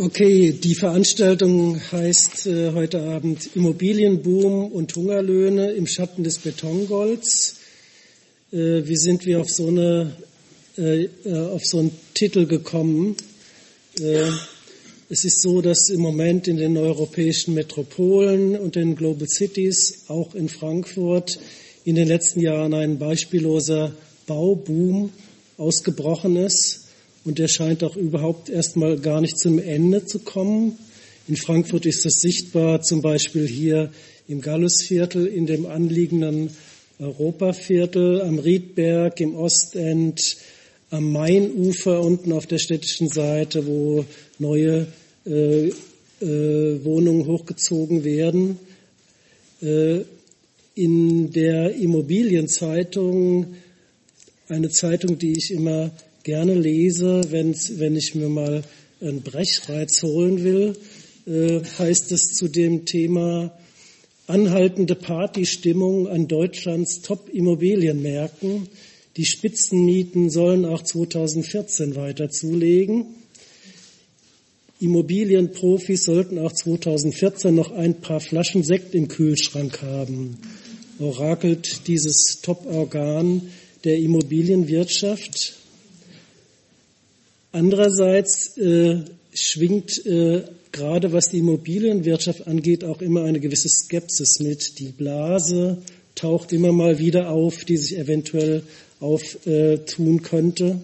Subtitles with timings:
[0.00, 7.56] Okay, die Veranstaltung heißt äh, heute Abend Immobilienboom und Hungerlöhne im Schatten des Betongolds.
[8.52, 10.14] Äh, wie sind wir auf so, eine,
[10.76, 13.16] äh, äh auf so einen Titel gekommen?
[14.00, 14.30] Äh,
[15.10, 20.36] es ist so, dass im Moment in den europäischen Metropolen und den Global Cities, auch
[20.36, 21.40] in Frankfurt,
[21.84, 23.90] in den letzten Jahren ein beispielloser
[24.28, 25.10] Bauboom
[25.56, 26.87] ausgebrochen ist
[27.28, 30.78] und der scheint auch überhaupt erstmal gar nicht zum Ende zu kommen.
[31.28, 33.92] In Frankfurt ist das sichtbar, zum Beispiel hier
[34.28, 36.48] im Gallusviertel, in dem anliegenden
[36.98, 40.38] Europaviertel, am Riedberg, im Ostend,
[40.88, 44.06] am Mainufer unten auf der städtischen Seite, wo
[44.38, 44.86] neue
[45.26, 45.74] äh, äh,
[46.82, 48.58] Wohnungen hochgezogen werden.
[49.60, 50.00] Äh,
[50.76, 53.54] in der Immobilienzeitung,
[54.48, 55.90] eine Zeitung, die ich immer
[56.28, 58.62] gerne lese, wenn ich mir mal
[59.00, 60.76] einen Brechreiz holen will,
[61.26, 63.58] äh, heißt es zu dem Thema
[64.26, 68.68] anhaltende Partystimmung an Deutschlands Top-Immobilienmärkten.
[69.16, 73.06] Die Spitzenmieten sollen auch 2014 weiter zulegen.
[74.80, 80.36] Immobilienprofis sollten auch 2014 noch ein paar Flaschen Sekt im Kühlschrank haben,
[80.98, 83.48] orakelt dieses Top-Organ
[83.84, 85.57] der Immobilienwirtschaft.
[87.58, 89.00] Andererseits äh,
[89.34, 94.78] schwingt äh, gerade was die Immobilienwirtschaft angeht auch immer eine gewisse Skepsis mit.
[94.78, 95.78] Die Blase
[96.14, 98.62] taucht immer mal wieder auf, die sich eventuell
[99.00, 100.80] auftun könnte.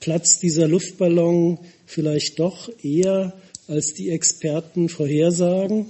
[0.00, 3.32] Platzt dieser Luftballon vielleicht doch eher,
[3.68, 5.86] als die Experten vorhersagen?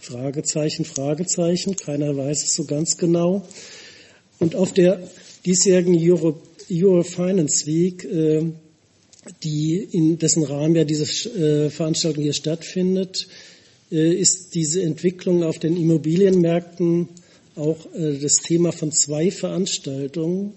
[0.00, 1.76] Fragezeichen, Fragezeichen.
[1.76, 3.46] Keiner weiß es so ganz genau.
[4.38, 5.02] Und auf der
[5.44, 6.40] diesjährigen Euro,
[6.70, 8.52] Euro Finance Week äh,
[9.42, 13.28] die in dessen Rahmen ja diese äh, Veranstaltung hier stattfindet,
[13.90, 17.08] äh, ist diese Entwicklung auf den Immobilienmärkten
[17.56, 20.52] auch äh, das Thema von zwei Veranstaltungen.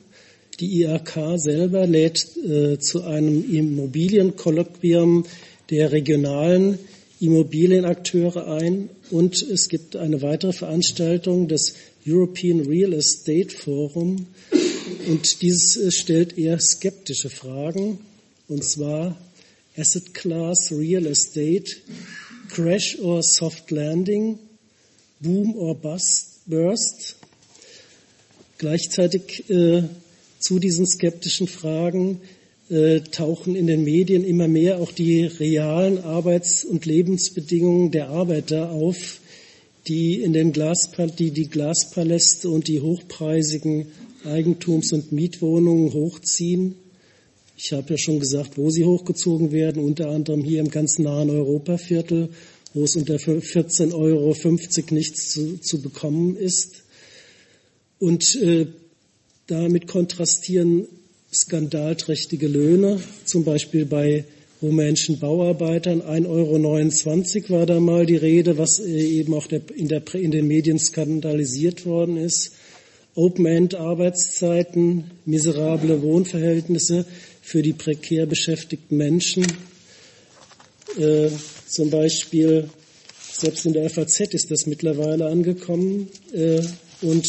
[0.60, 5.26] Die IAK selber lädt zu einem Immobilienkolloquium
[5.72, 6.78] der regionalen
[7.20, 11.74] Immobilienakteure ein und es gibt eine weitere Veranstaltung, das
[12.06, 14.28] European Real Estate Forum
[15.08, 18.00] und dieses stellt eher skeptische Fragen
[18.51, 19.17] und zwar
[19.78, 21.72] Asset Class Real Estate,
[22.50, 24.39] Crash or Soft Landing,
[25.22, 27.16] Boom or Bust, Burst.
[28.57, 29.84] Gleichzeitig äh,
[30.39, 32.19] zu diesen skeptischen Fragen
[32.69, 38.72] äh, tauchen in den Medien immer mehr auch die realen Arbeits- und Lebensbedingungen der Arbeiter
[38.72, 39.22] auf,
[39.88, 43.88] die in den Glaspal die, die Glaspaläste und die hochpreisigen
[44.25, 46.75] Eigentums- und Mietwohnungen hochziehen
[47.64, 51.30] ich habe ja schon gesagt, wo sie hochgezogen werden, unter anderem hier im ganz nahen
[51.30, 52.30] Europaviertel,
[52.74, 54.36] wo es unter 14,50 Euro
[54.90, 56.82] nichts zu, zu bekommen ist.
[58.00, 58.66] Und äh,
[59.46, 60.88] damit kontrastieren
[61.32, 64.26] skandalträchtige Löhne, zum Beispiel bei
[64.60, 66.02] rumänischen Bauarbeitern.
[66.02, 70.32] 1,29 Euro war da mal die Rede, was äh, eben auch der, in, der, in
[70.32, 72.54] den Medien skandalisiert worden ist.
[73.14, 77.06] Open-End-Arbeitszeiten, miserable Wohnverhältnisse
[77.51, 79.45] für die prekär beschäftigten Menschen.
[80.97, 81.28] Äh,
[81.67, 82.69] zum Beispiel,
[83.34, 86.62] selbst in der FAZ ist das mittlerweile angekommen äh,
[87.01, 87.28] und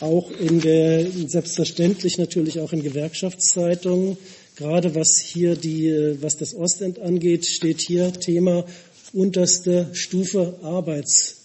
[0.00, 4.16] auch in der, selbstverständlich natürlich auch in Gewerkschaftszeitungen.
[4.56, 8.66] Gerade was hier die, äh, was das Ostend angeht, steht hier Thema
[9.12, 10.58] unterste Stufe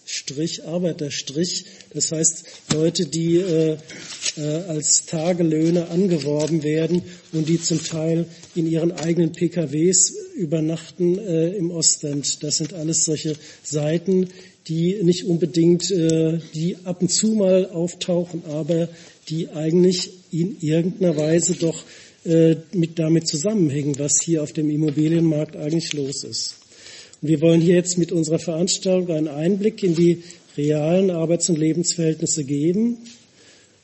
[0.10, 1.66] Arbeitsstrich, Arbeiterstrich.
[1.94, 2.44] Das heißt,
[2.74, 3.78] Leute, die äh,
[4.38, 8.26] äh, als Tagelöhne angeworben werden und die zum Teil
[8.56, 12.44] in ihren eigenen PKWs übernachten äh, im Ostend.
[12.44, 14.30] Das sind alles solche Seiten,
[14.68, 18.90] die nicht unbedingt, äh, die ab und zu mal auftauchen, aber
[19.30, 21.84] die eigentlich in irgendeiner Weise doch
[22.26, 26.59] äh, mit damit zusammenhängen, was hier auf dem Immobilienmarkt eigentlich los ist.
[27.22, 30.24] Wir wollen hier jetzt mit unserer Veranstaltung einen Einblick in die
[30.56, 32.98] realen Arbeits- und Lebensverhältnisse geben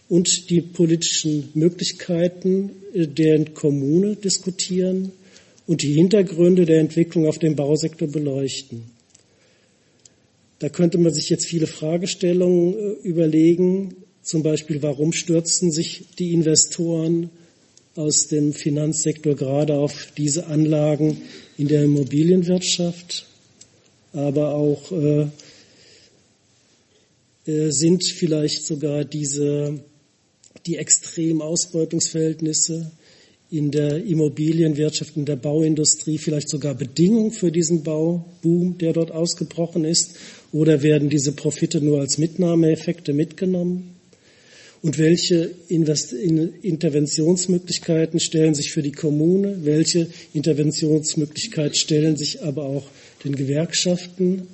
[0.07, 5.11] und die politischen Möglichkeiten der Kommune diskutieren
[5.67, 8.83] und die Hintergründe der Entwicklung auf dem Bausektor beleuchten.
[10.59, 16.33] Da könnte man sich jetzt viele Fragestellungen äh, überlegen, zum Beispiel, warum stürzen sich die
[16.33, 17.29] Investoren
[17.95, 21.21] aus dem Finanzsektor gerade auf diese Anlagen
[21.57, 23.25] in der Immobilienwirtschaft,
[24.13, 25.27] aber auch äh,
[27.45, 29.79] äh, sind vielleicht sogar diese,
[30.65, 32.91] die extremen Ausbeutungsverhältnisse
[33.51, 39.85] in der Immobilienwirtschaft, in der Bauindustrie vielleicht sogar Bedingung für diesen Bauboom, der dort ausgebrochen
[39.85, 40.15] ist?
[40.51, 43.94] Oder werden diese Profite nur als Mitnahmeeffekte mitgenommen?
[44.81, 49.59] Und welche Interventionsmöglichkeiten stellen sich für die Kommune?
[49.63, 52.83] Welche Interventionsmöglichkeiten stellen sich aber auch
[53.23, 54.47] den Gewerkschaften?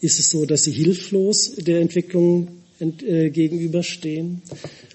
[0.00, 2.48] Ist es so, dass sie hilflos der Entwicklung
[2.80, 4.42] äh, gegenüberstehen?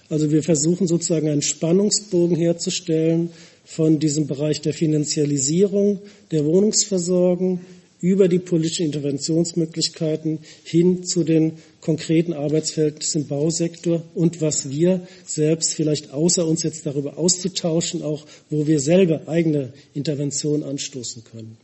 [0.10, 3.30] Also wir versuchen sozusagen einen Spannungsbogen herzustellen
[3.66, 6.00] von diesem Bereich der Finanzialisierung
[6.31, 7.62] der Wohnungsversorgung
[8.01, 15.74] über die politischen Interventionsmöglichkeiten hin zu den konkreten Arbeitsverhältnissen im Bausektor und was wir selbst
[15.74, 21.57] vielleicht außer uns jetzt darüber auszutauschen, auch wo wir selber eigene Interventionen anstoßen können.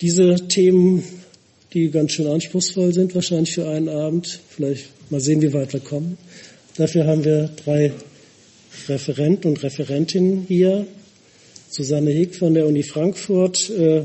[0.00, 1.04] Diese Themen,
[1.72, 5.80] die ganz schön anspruchsvoll sind, wahrscheinlich für einen Abend, vielleicht mal sehen, wie weit wir
[5.80, 6.18] kommen.
[6.76, 7.92] Dafür haben wir drei
[8.88, 10.86] Referenten und Referentinnen hier.
[11.70, 14.02] Susanne Hick von der Uni Frankfurt, äh,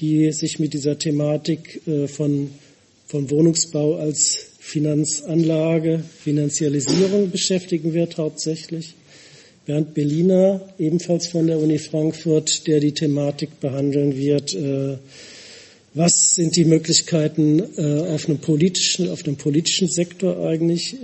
[0.00, 2.50] die sich mit dieser Thematik äh, von,
[3.06, 8.94] von Wohnungsbau als Finanzanlage, Finanzialisierung beschäftigen wird hauptsächlich.
[9.66, 14.54] Bernd Berliner, ebenfalls von der Uni Frankfurt, der die Thematik behandeln wird.
[14.54, 14.98] Äh,
[15.94, 20.94] was sind die Möglichkeiten auf einem politischen, auf dem politischen Sektor eigentlich?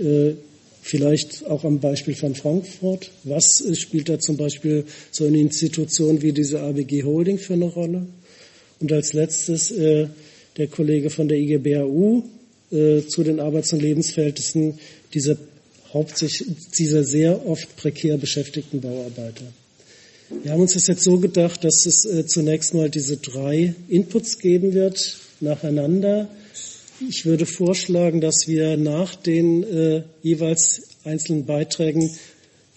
[0.81, 3.11] Vielleicht auch am Beispiel von Frankfurt.
[3.23, 8.05] Was spielt da zum Beispiel so eine Institution wie diese ABG Holding für eine Rolle?
[8.79, 10.07] Und als letztes äh,
[10.57, 12.23] der Kollege von der IGBAU
[12.71, 14.79] äh, zu den Arbeits- und Lebensverhältnissen
[15.13, 15.37] dieser
[15.93, 19.45] hauptsächlich dieser sehr oft prekär beschäftigten Bauarbeiter.
[20.43, 24.39] Wir haben uns das jetzt so gedacht, dass es äh, zunächst mal diese drei Inputs
[24.39, 26.27] geben wird, nacheinander.
[27.07, 32.09] Ich würde vorschlagen, dass wir nach den äh, jeweils einzelnen Beiträgen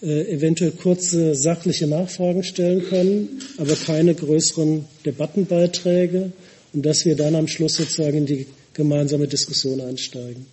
[0.01, 6.31] äh, eventuell kurze sachliche Nachfragen stellen können, aber keine größeren Debattenbeiträge
[6.73, 10.45] und dass wir dann am Schluss sozusagen in die gemeinsame Diskussion einsteigen.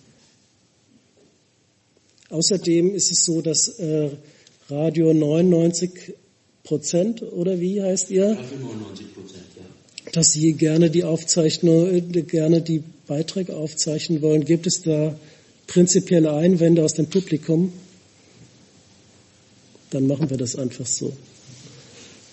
[2.29, 4.09] Außerdem ist es so, dass äh,
[4.69, 6.13] Radio 99
[6.63, 8.33] Prozent oder wie heißt ihr?
[8.33, 10.11] 99 Prozent, ja.
[10.11, 14.43] Dass Sie gerne die Aufzeichnung, äh, gerne die Beiträge aufzeichnen wollen.
[14.43, 15.17] Gibt es da
[15.67, 17.71] prinzipielle Einwände aus dem Publikum?
[19.91, 21.13] Dann machen wir das einfach so.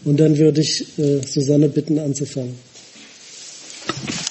[0.04, 2.58] Und dann würde ich äh, Susanne bitten, anzufangen.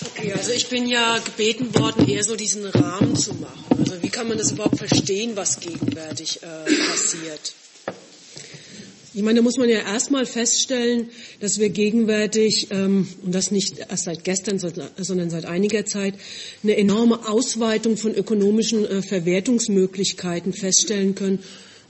[0.06, 3.66] Okay, also ich bin ja gebeten worden, eher so diesen Rahmen zu machen.
[3.80, 7.54] Also wie kann man das überhaupt verstehen, was gegenwärtig äh, passiert?
[9.16, 11.10] Ich meine, da muss man ja erstmal feststellen,
[11.40, 16.16] dass wir gegenwärtig, ähm, und das nicht erst seit gestern, sondern seit einiger Zeit,
[16.64, 21.40] eine enorme Ausweitung von ökonomischen äh, Verwertungsmöglichkeiten feststellen können,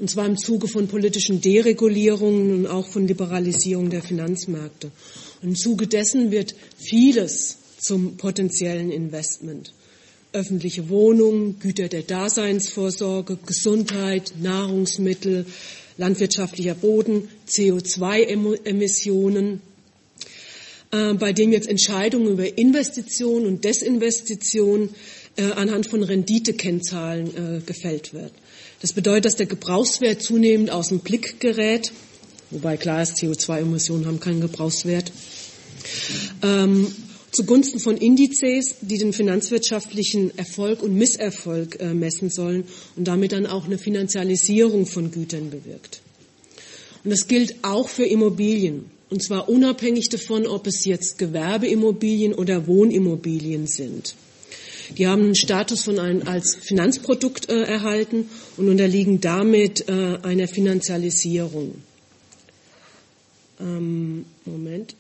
[0.04, 4.92] und zwar im Zuge von politischen Deregulierungen und auch von Liberalisierung der Finanzmärkte.
[5.42, 9.74] Und im Zuge dessen wird vieles zum potenziellen Investment.
[10.34, 15.46] Öffentliche Wohnungen, Güter der Daseinsvorsorge, Gesundheit, Nahrungsmittel,
[15.96, 19.62] landwirtschaftlicher Boden, CO2-Emissionen,
[20.92, 24.90] äh, bei dem jetzt Entscheidungen über Investition und Desinvestition
[25.38, 28.34] äh, anhand von Renditekennzahlen äh, gefällt wird.
[28.84, 31.94] Das bedeutet, dass der Gebrauchswert zunehmend aus dem Blick gerät,
[32.52, 35.10] wobei klar ist, CO2-Emissionen haben keinen Gebrauchswert.
[36.42, 36.94] Ähm,
[37.32, 42.66] zugunsten von Indizes, die den finanzwirtschaftlichen Erfolg und Misserfolg äh, messen sollen
[42.98, 46.02] und damit dann auch eine Finanzialisierung von Gütern bewirkt.
[47.06, 48.92] Und das gilt auch für Immobilien.
[49.10, 54.14] Und zwar unabhängig davon, ob es jetzt Gewerbeimmobilien oder Wohnimmobilien sind.
[54.98, 60.48] Die haben einen Status von einem, als Finanzprodukt äh, erhalten und unterliegen damit äh, einer
[60.48, 61.76] Finanzialisierung.
[63.60, 64.96] Ähm, Moment.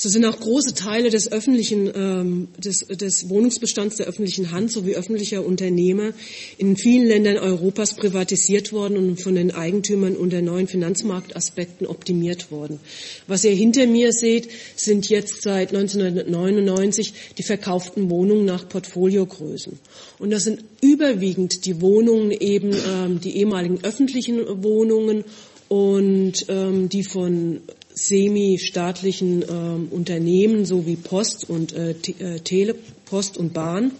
[0.00, 4.94] So sind auch große Teile des öffentlichen, ähm, des, des Wohnungsbestands der öffentlichen Hand sowie
[4.94, 6.12] öffentlicher Unternehmer
[6.56, 12.78] in vielen Ländern Europas privatisiert worden und von den Eigentümern unter neuen Finanzmarktaspekten optimiert worden.
[13.26, 19.80] Was ihr hinter mir seht, sind jetzt seit 1999 die verkauften Wohnungen nach Portfoliogrößen.
[20.20, 25.24] Und das sind überwiegend die Wohnungen eben, ähm, die ehemaligen öffentlichen Wohnungen
[25.66, 27.62] und ähm, die von
[28.06, 33.92] semi-staatlichen äh, Unternehmen, so wie Post und äh, äh, Telepost und Bahn.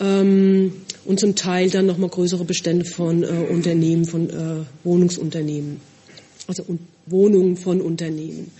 [0.00, 0.72] Ähm,
[1.04, 5.80] und zum Teil dann nochmal größere Bestände von äh, Unternehmen, von äh, Wohnungsunternehmen.
[6.46, 8.50] Also und Wohnungen von Unternehmen.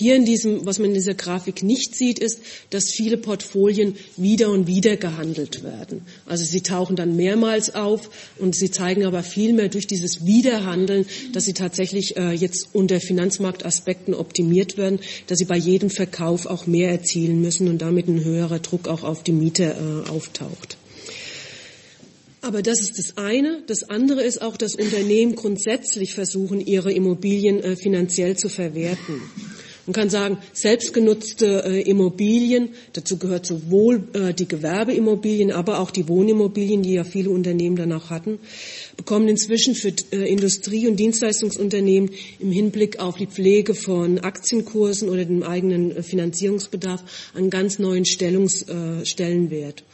[0.00, 2.40] Hier in diesem, was man in dieser Grafik nicht sieht, ist,
[2.70, 6.00] dass viele Portfolien wieder und wieder gehandelt werden.
[6.24, 11.04] Also sie tauchen dann mehrmals auf und sie zeigen aber vielmehr durch dieses Wiederhandeln,
[11.34, 16.66] dass sie tatsächlich äh, jetzt unter Finanzmarktaspekten optimiert werden, dass sie bei jedem Verkauf auch
[16.66, 19.76] mehr erzielen müssen und damit ein höherer Druck auch auf die Mieter
[20.06, 20.78] äh, auftaucht.
[22.40, 23.62] Aber das ist das eine.
[23.66, 29.20] Das andere ist auch, dass Unternehmen grundsätzlich versuchen, ihre Immobilien äh, finanziell zu verwerten.
[29.86, 36.08] Man kann sagen, selbstgenutzte äh, Immobilien, dazu gehört sowohl äh, die Gewerbeimmobilien, aber auch die
[36.08, 38.38] Wohnimmobilien, die ja viele Unternehmen dann auch hatten,
[38.96, 45.24] bekommen inzwischen für äh, Industrie- und Dienstleistungsunternehmen im Hinblick auf die Pflege von Aktienkursen oder
[45.24, 47.02] dem eigenen äh, Finanzierungsbedarf
[47.34, 49.84] einen ganz neuen Stellungs, äh, Stellenwert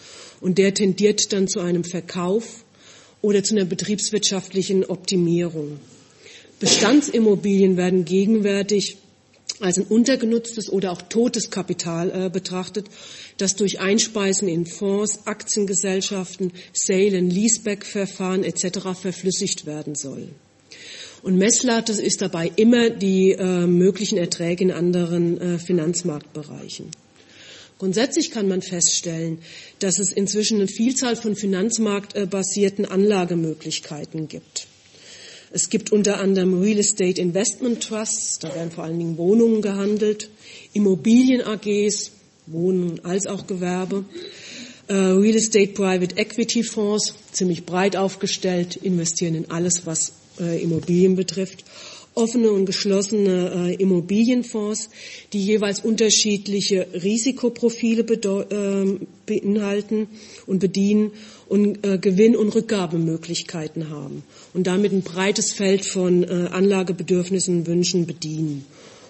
[0.40, 2.64] und der tendiert dann zu einem Verkauf
[3.23, 5.78] oder zu einer betriebswirtschaftlichen Optimierung.
[6.61, 8.99] Bestandsimmobilien werden gegenwärtig
[9.61, 12.87] als ein untergenutztes oder auch totes Kapital äh, betrachtet,
[13.38, 18.81] das durch Einspeisen in Fonds, Aktiengesellschaften, Sale- and Leaseback-Verfahren etc.
[19.00, 20.29] verflüssigt werden soll.
[21.23, 26.91] Und Messlatte ist dabei immer die äh, möglichen Erträge in anderen äh, Finanzmarktbereichen.
[27.79, 29.38] Grundsätzlich kann man feststellen,
[29.81, 34.67] dass es inzwischen eine Vielzahl von finanzmarktbasierten Anlagemöglichkeiten gibt.
[35.57, 40.29] Es gibt unter anderem Real Estate Investment Trusts, da werden vor allen Dingen Wohnungen gehandelt,
[40.75, 42.11] Immobilien AGs,
[42.47, 44.05] Wohnen als auch Gewerbe,
[44.89, 51.17] äh, Real Estate Private Equity Fonds, ziemlich breit aufgestellt, investieren in alles, was äh, Immobilien
[51.17, 51.65] betrifft
[52.17, 54.89] offene und geschlossene äh, Immobilienfonds,
[55.33, 60.09] die jeweils unterschiedliche Risikoprofile äh, beinhalten
[60.47, 61.13] und bedienen
[61.49, 67.67] und äh, Gewinn- und Rückgabemöglichkeiten haben und damit ein breites Feld von äh, Anlagebedürfnissen und
[67.67, 68.65] Wünschen bedienen.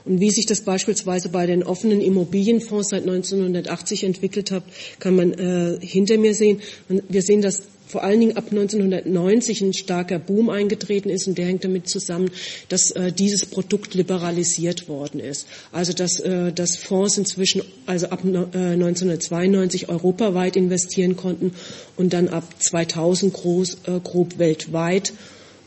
[0.05, 4.63] Und wie sich das beispielsweise bei den offenen Immobilienfonds seit 1980 entwickelt hat,
[5.01, 6.61] kann man äh, hinter mir sehen.
[7.09, 11.47] Wir sehen das vor allen Dingen ab 1990 ein starker Boom eingetreten ist und der
[11.47, 12.31] hängt damit zusammen,
[12.69, 15.47] dass äh, dieses Produkt liberalisiert worden ist.
[15.73, 21.52] Also dass, äh, dass Fonds inzwischen also ab äh, 1992 europaweit investieren konnten
[21.97, 25.12] und dann ab 2000 groß, äh, grob weltweit.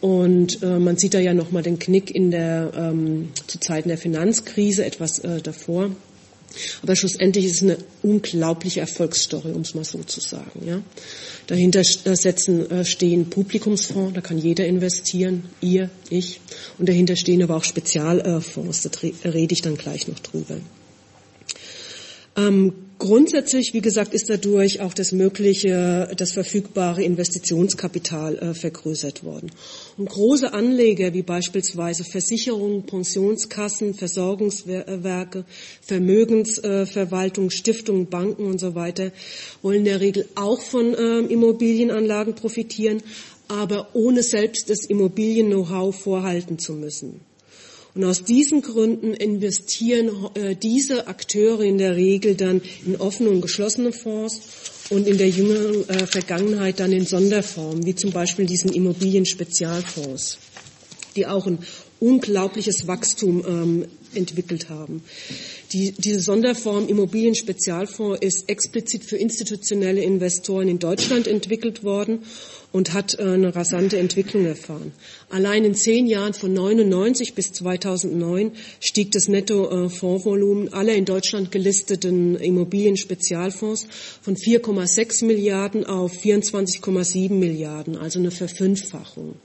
[0.01, 3.97] Und äh, man sieht da ja nochmal den Knick in der ähm, zu Zeiten der
[3.97, 5.91] Finanzkrise etwas äh, davor.
[6.81, 10.65] Aber schlussendlich ist es eine unglaubliche Erfolgsstory, um es mal so zu sagen.
[10.65, 10.81] Ja.
[11.47, 16.39] Dahinter äh, setzen, äh, stehen Publikumsfonds, da kann jeder investieren, ihr, ich.
[16.77, 20.57] Und dahinter stehen aber auch Spezialfonds, da rede ich dann gleich noch drüber.
[22.35, 29.51] Ähm, grundsätzlich, wie gesagt, ist dadurch auch das mögliche, das verfügbare Investitionskapital äh, vergrößert worden.
[29.97, 35.45] Und große Anleger wie beispielsweise Versicherungen, Pensionskassen, Versorgungswerke,
[35.81, 39.11] Vermögensverwaltung, Stiftungen, Banken und so weiter
[39.61, 43.01] wollen in der Regel auch von äh, Immobilienanlagen profitieren,
[43.47, 47.21] aber ohne selbst das Immobilien-Know-how vorhalten zu müssen.
[47.99, 53.41] Und aus diesen Gründen investieren äh, diese Akteure in der Regel dann in offene und
[53.41, 54.39] geschlossene Fonds
[54.89, 60.37] und in der jüngeren äh, Vergangenheit dann in Sonderformen, wie zum Beispiel diesen Immobilien-Spezialfonds,
[61.17, 61.59] die auch ein
[61.99, 65.03] unglaubliches Wachstum ähm, entwickelt haben.
[65.71, 72.23] Die, diese Sonderform Immobilien-Spezialfonds ist explizit für institutionelle Investoren in Deutschland entwickelt worden
[72.71, 74.91] und hat äh, eine rasante Entwicklung erfahren.
[75.29, 82.35] Allein in zehn Jahren von 99 bis 2009 stieg das Netto-Fondsvolumen aller in Deutschland gelisteten
[82.35, 83.87] Immobilien-Spezialfonds
[84.21, 89.35] von 4,6 Milliarden auf 24,7 Milliarden, also eine Verfünffachung.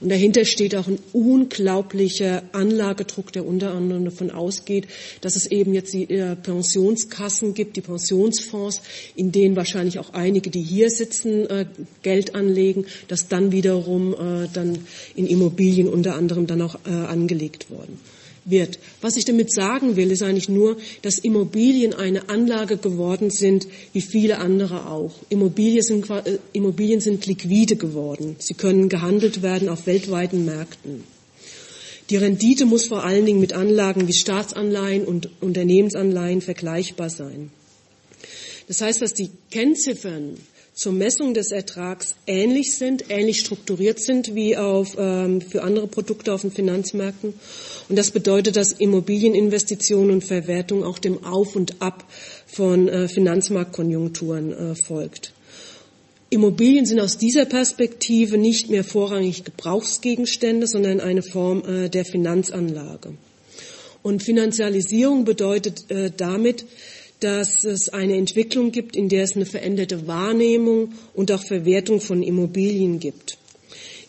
[0.00, 4.86] Und dahinter steht auch ein unglaublicher Anlagedruck, der unter anderem davon ausgeht,
[5.22, 8.80] dass es eben jetzt die äh, Pensionskassen gibt, die Pensionsfonds,
[9.14, 11.66] in denen wahrscheinlich auch einige, die hier sitzen, äh,
[12.02, 14.78] Geld anlegen das dann wiederum äh, dann
[15.14, 17.98] in Immobilien unter anderem dann auch angelegt worden
[18.44, 18.78] wird.
[19.00, 24.00] Was ich damit sagen will, ist eigentlich nur, dass Immobilien eine Anlage geworden sind, wie
[24.00, 25.12] viele andere auch.
[25.28, 26.06] Immobilien sind,
[26.52, 28.36] Immobilien sind liquide geworden.
[28.38, 31.15] Sie können gehandelt werden auf weltweiten Märkten.
[32.10, 37.50] Die Rendite muss vor allen Dingen mit Anlagen wie Staatsanleihen und Unternehmensanleihen vergleichbar sein.
[38.68, 40.36] Das heißt, dass die Kennziffern
[40.76, 46.34] zur Messung des Ertrags ähnlich sind, ähnlich strukturiert sind wie auf, ähm, für andere Produkte
[46.34, 47.32] auf den Finanzmärkten.
[47.88, 52.04] Und das bedeutet, dass Immobilieninvestitionen und Verwertung auch dem Auf und Ab
[52.46, 55.32] von äh, Finanzmarktkonjunkturen äh, folgt.
[56.28, 63.14] Immobilien sind aus dieser Perspektive nicht mehr vorrangig Gebrauchsgegenstände, sondern eine Form äh, der Finanzanlage.
[64.02, 66.64] Und Finanzialisierung bedeutet äh, damit,
[67.20, 72.22] dass es eine Entwicklung gibt, in der es eine veränderte Wahrnehmung und auch Verwertung von
[72.22, 73.38] Immobilien gibt.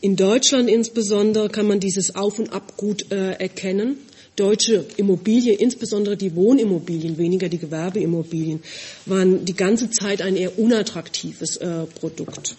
[0.02, 3.98] In Deutschland insbesondere kann man dieses Auf und Ab gut äh, erkennen.
[4.38, 8.62] Deutsche Immobilien, insbesondere die Wohnimmobilien, weniger die Gewerbeimmobilien,
[9.08, 12.56] waren die ganze Zeit ein eher unattraktives äh, Produkt.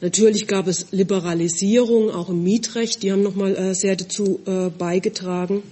[0.00, 5.62] Natürlich gab es Liberalisierung auch im Mietrecht, die haben nochmal äh, sehr dazu äh, beigetragen.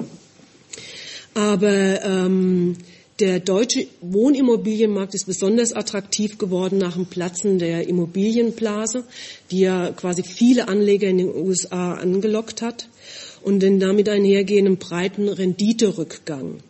[1.34, 2.76] Aber ähm,
[3.18, 9.02] der deutsche Wohnimmobilienmarkt ist besonders attraktiv geworden nach dem Platzen der Immobilienblase,
[9.50, 12.86] die ja quasi viele Anleger in den USA angelockt hat
[13.44, 16.60] und den damit einhergehenden breiten Renditerückgang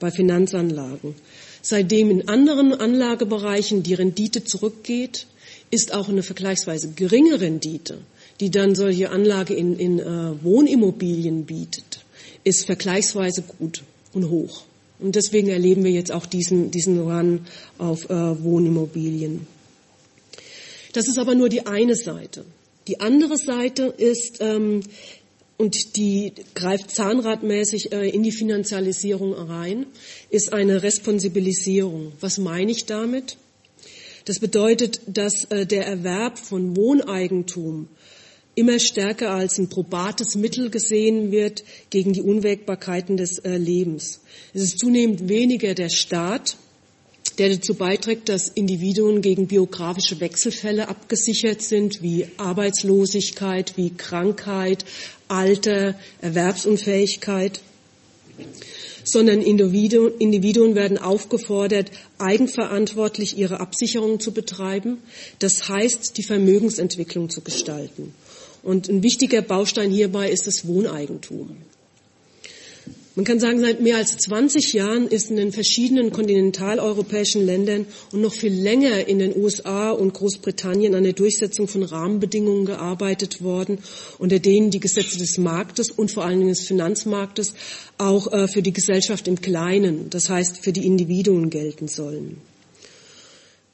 [0.00, 1.14] bei Finanzanlagen.
[1.60, 5.26] Seitdem in anderen Anlagebereichen die Rendite zurückgeht,
[5.70, 7.98] ist auch eine vergleichsweise geringe Rendite,
[8.40, 12.00] die dann solche Anlage in, in äh, Wohnimmobilien bietet,
[12.44, 14.64] ist vergleichsweise gut und hoch.
[14.98, 17.46] Und deswegen erleben wir jetzt auch diesen, diesen Run
[17.78, 19.46] auf äh, Wohnimmobilien.
[20.92, 22.44] Das ist aber nur die eine Seite.
[22.88, 24.80] Die andere Seite ist, ähm,
[25.62, 29.86] und die greift zahnradmäßig äh, in die Finanzialisierung rein,
[30.28, 32.10] ist eine Responsibilisierung.
[32.20, 33.36] Was meine ich damit?
[34.24, 37.86] Das bedeutet, dass äh, der Erwerb von Wohneigentum
[38.56, 44.20] immer stärker als ein probates Mittel gesehen wird gegen die Unwägbarkeiten des äh, Lebens.
[44.52, 46.56] Es ist zunehmend weniger der Staat,
[47.38, 54.84] der dazu beiträgt, dass Individuen gegen biografische Wechselfälle abgesichert sind, wie Arbeitslosigkeit, wie Krankheit,
[55.32, 57.60] Alter, Erwerbsunfähigkeit,
[59.04, 64.98] sondern Individuen, werden aufgefordert, eigenverantwortlich ihre Absicherung zu betreiben,
[65.38, 68.14] das heißt, die Vermögensentwicklung zu gestalten.
[68.62, 71.56] Und ein wichtiger Baustein hierbei ist das Wohneigentum.
[73.14, 78.22] Man kann sagen, seit mehr als 20 Jahren ist in den verschiedenen kontinentaleuropäischen Ländern und
[78.22, 83.78] noch viel länger in den USA und Großbritannien an der Durchsetzung von Rahmenbedingungen gearbeitet worden,
[84.18, 87.52] unter denen die Gesetze des Marktes und vor allen Dingen des Finanzmarktes
[87.98, 92.38] auch äh, für die Gesellschaft im Kleinen, das heißt für die Individuen gelten sollen.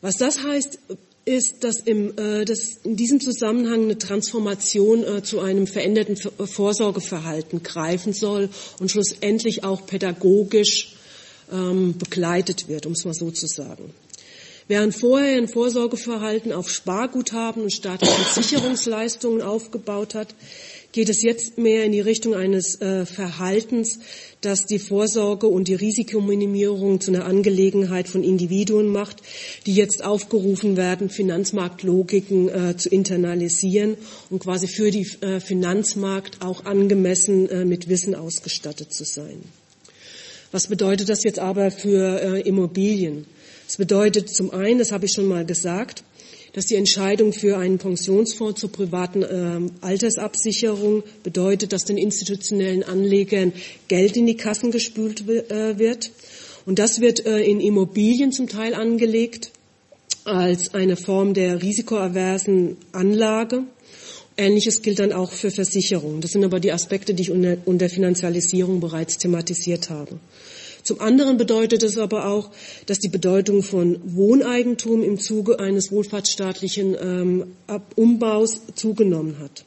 [0.00, 0.80] Was das heißt,
[1.28, 6.46] ist, dass, im, äh, dass in diesem Zusammenhang eine Transformation äh, zu einem veränderten äh,
[6.46, 8.48] Vorsorgeverhalten greifen soll
[8.80, 10.94] und schlussendlich auch pädagogisch
[11.52, 13.92] ähm, begleitet wird, um es mal so zu sagen.
[14.68, 20.34] Während vorher ein Vorsorgeverhalten auf Sparguthaben und staatlichen Sicherungsleistungen aufgebaut hat,
[20.92, 23.98] geht es jetzt mehr in die Richtung eines äh, Verhaltens,
[24.40, 29.18] das die Vorsorge und die Risikominimierung zu einer Angelegenheit von Individuen macht,
[29.66, 33.96] die jetzt aufgerufen werden, Finanzmarktlogiken äh, zu internalisieren
[34.30, 39.42] und quasi für die äh, Finanzmarkt auch angemessen äh, mit Wissen ausgestattet zu sein.
[40.50, 43.26] Was bedeutet das jetzt aber für äh, Immobilien?
[43.68, 46.02] Es bedeutet zum einen, das habe ich schon mal gesagt,
[46.58, 53.52] dass die Entscheidung für einen Pensionsfonds zur privaten äh, Altersabsicherung bedeutet, dass den institutionellen Anlegern
[53.86, 56.10] Geld in die Kassen gespült äh, wird.
[56.66, 59.52] Und das wird äh, in Immobilien zum Teil angelegt
[60.24, 63.62] als eine Form der risikoaversen Anlage.
[64.36, 66.20] Ähnliches gilt dann auch für Versicherungen.
[66.20, 70.18] Das sind aber die Aspekte, die ich unter, unter Finanzialisierung bereits thematisiert habe.
[70.82, 72.50] Zum anderen bedeutet es aber auch,
[72.86, 77.44] dass die Bedeutung von Wohneigentum im Zuge eines wohlfahrtsstaatlichen ähm,
[77.96, 79.64] Umbaus zugenommen hat.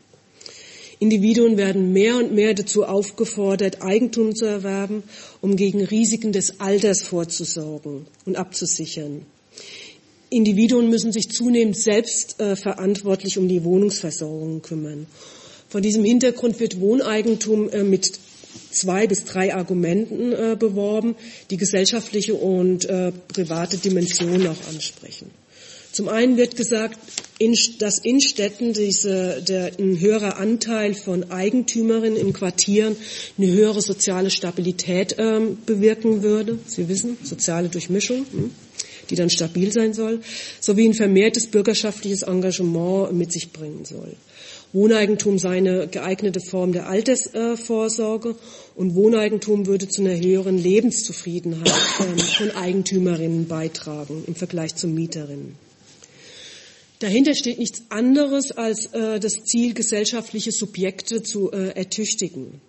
[1.00, 5.02] Individuen werden mehr und mehr dazu aufgefordert, Eigentum zu erwerben,
[5.42, 9.26] um gegen Risiken des Alters vorzusorgen und abzusichern.
[10.30, 15.08] Individuen müssen sich zunehmend selbst äh, verantwortlich um die Wohnungsversorgung kümmern.
[15.68, 18.12] Vor diesem Hintergrund wird Wohneigentum äh, mit
[18.72, 21.16] zwei bis drei Argumenten äh, beworben,
[21.50, 25.32] die gesellschaftliche und äh, private Dimensionen auch ansprechen.
[25.92, 26.98] Zum einen wird gesagt,
[27.38, 32.96] in, dass in Städten diese, der, ein höherer Anteil von Eigentümerinnen in Quartieren
[33.38, 36.60] eine höhere soziale Stabilität ähm, bewirken würde.
[36.66, 38.52] Sie wissen, soziale Durchmischung, hm,
[39.10, 40.22] die dann stabil sein soll,
[40.62, 44.16] sowie ein vermehrtes bürgerschaftliches Engagement mit sich bringen soll.
[44.74, 48.36] Wohneigentum sei eine geeignete Form der Altersvorsorge
[48.76, 55.56] und Wohneigentum würde zu einer höheren Lebenszufriedenheit ähm, von Eigentümerinnen beitragen im Vergleich zu Mieterinnen.
[57.00, 62.62] Dahinter steht nichts anderes als äh, das Ziel, gesellschaftliche Subjekte zu äh, ertüchtigen.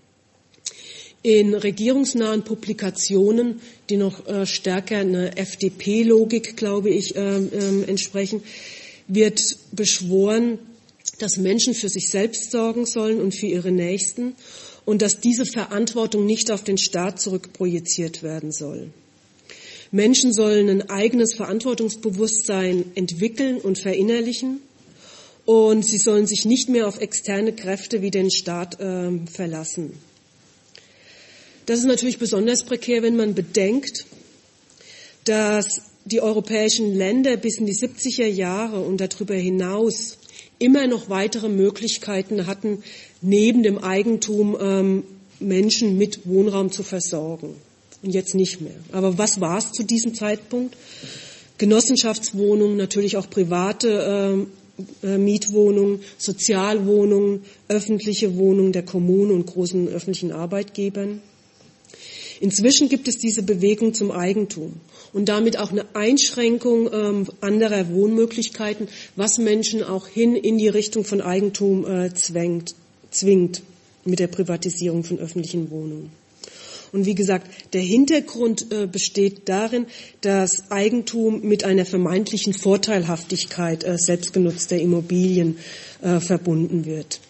[1.23, 3.61] In regierungsnahen Publikationen,
[3.91, 8.43] die noch äh, stärker einer FDP-Logik, glaube ich, ähm, ähm, entsprechen,
[9.07, 10.59] wird beschworen,
[11.23, 14.35] dass Menschen für sich selbst sorgen sollen und für ihre Nächsten
[14.85, 18.91] und dass diese Verantwortung nicht auf den Staat zurückprojiziert werden soll.
[19.93, 24.61] Menschen sollen ein eigenes Verantwortungsbewusstsein entwickeln und verinnerlichen
[25.45, 29.93] und sie sollen sich nicht mehr auf externe Kräfte wie den Staat äh, verlassen.
[31.67, 34.07] Das ist natürlich besonders prekär, wenn man bedenkt,
[35.25, 40.19] dass die europäischen Länder bis in die 70er Jahre und darüber hinaus
[40.63, 42.83] immer noch weitere Möglichkeiten hatten,
[43.21, 45.03] neben dem Eigentum ähm,
[45.41, 47.57] Menschen mit Wohnraum zu versorgen.
[48.03, 48.77] Und jetzt nicht mehr.
[48.93, 50.77] Aber was war es zu diesem Zeitpunkt?
[51.59, 54.47] Genossenschaftswohnungen, natürlich auch private
[55.03, 61.21] äh, äh, Mietwohnungen, Sozialwohnungen, öffentliche Wohnungen der Kommunen und großen öffentlichen Arbeitgebern.
[62.41, 64.81] Inzwischen gibt es diese Bewegung zum Eigentum
[65.13, 71.05] und damit auch eine Einschränkung ähm, anderer Wohnmöglichkeiten, was Menschen auch hin in die Richtung
[71.05, 72.75] von Eigentum äh, zwängt,
[73.11, 73.63] zwingt
[74.05, 76.11] mit der Privatisierung von öffentlichen Wohnungen.
[76.93, 79.87] Und wie gesagt, der Hintergrund äh, besteht darin,
[80.21, 85.57] dass Eigentum mit einer vermeintlichen Vorteilhaftigkeit äh, selbstgenutzter Immobilien
[86.03, 87.21] äh, verbunden wird.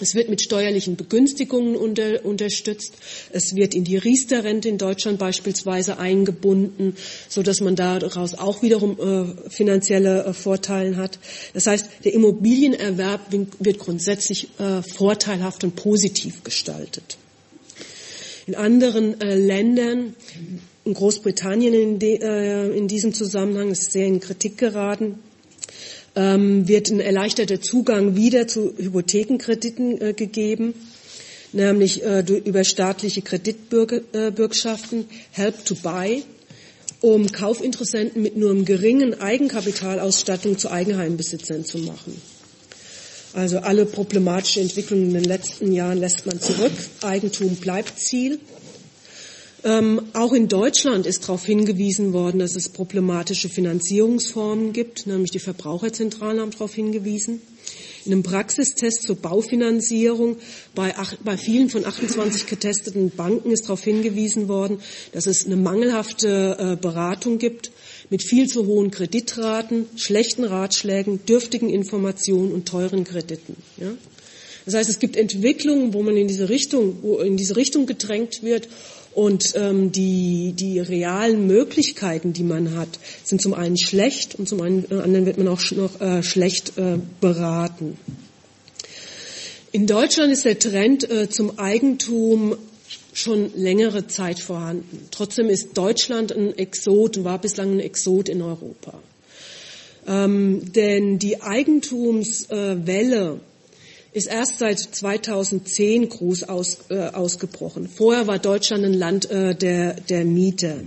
[0.00, 2.94] Es wird mit steuerlichen Begünstigungen unter, unterstützt.
[3.32, 6.96] Es wird in die Riester-Rente in Deutschland beispielsweise eingebunden,
[7.28, 11.18] so dass man daraus auch wiederum äh, finanzielle äh, Vorteile hat.
[11.54, 17.18] Das heißt, der Immobilienerwerb wird grundsätzlich äh, vorteilhaft und positiv gestaltet.
[18.46, 20.14] In anderen äh, Ländern,
[20.84, 25.18] in Großbritannien in, de, äh, in diesem Zusammenhang ist sehr in Kritik geraten,
[26.20, 30.74] ähm, wird ein erleichterter Zugang wieder zu Hypothekenkrediten äh, gegeben,
[31.52, 36.22] nämlich äh, über staatliche Kreditbürgschaften, Help to Buy,
[37.00, 42.20] um Kaufinteressenten mit nur einem geringen Eigenkapitalausstattung zu Eigenheimbesitzern zu machen.
[43.32, 46.72] Also alle problematische Entwicklungen in den letzten Jahren lässt man zurück.
[47.00, 48.40] Eigentum bleibt Ziel.
[49.62, 55.38] Ähm, auch in Deutschland ist darauf hingewiesen worden, dass es problematische Finanzierungsformen gibt, nämlich die
[55.38, 57.42] Verbraucherzentralen haben darauf hingewiesen.
[58.06, 60.38] In einem Praxistest zur Baufinanzierung
[60.74, 64.80] bei, bei vielen von 28 getesteten Banken ist darauf hingewiesen worden,
[65.12, 67.70] dass es eine mangelhafte äh, Beratung gibt
[68.08, 73.56] mit viel zu hohen Kreditraten, schlechten Ratschlägen, dürftigen Informationen und teuren Krediten.
[73.76, 73.92] Ja?
[74.64, 78.42] Das heißt, es gibt Entwicklungen, wo man in diese Richtung, wo in diese Richtung gedrängt
[78.42, 78.68] wird
[79.14, 82.88] und ähm, die, die realen Möglichkeiten, die man hat,
[83.24, 87.98] sind zum einen schlecht und zum anderen wird man auch noch äh, schlecht äh, beraten.
[89.72, 92.56] In Deutschland ist der Trend äh, zum Eigentum
[93.12, 95.08] schon längere Zeit vorhanden.
[95.10, 99.00] Trotzdem ist Deutschland ein Exot und war bislang ein Exot in Europa.
[100.06, 103.40] Ähm, denn die Eigentumswelle
[104.12, 107.88] ist erst seit 2010 groß aus, äh, ausgebrochen.
[107.88, 110.80] Vorher war Deutschland ein Land äh, der, der Mieter.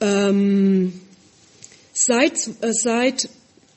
[0.00, 1.00] Ähm,
[1.92, 3.28] seit, äh, seit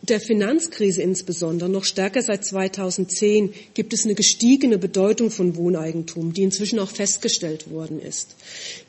[0.02, 6.44] der Finanzkrise insbesondere, noch stärker seit 2010, gibt es eine gestiegene Bedeutung von Wohneigentum, die
[6.44, 8.36] inzwischen auch festgestellt worden ist.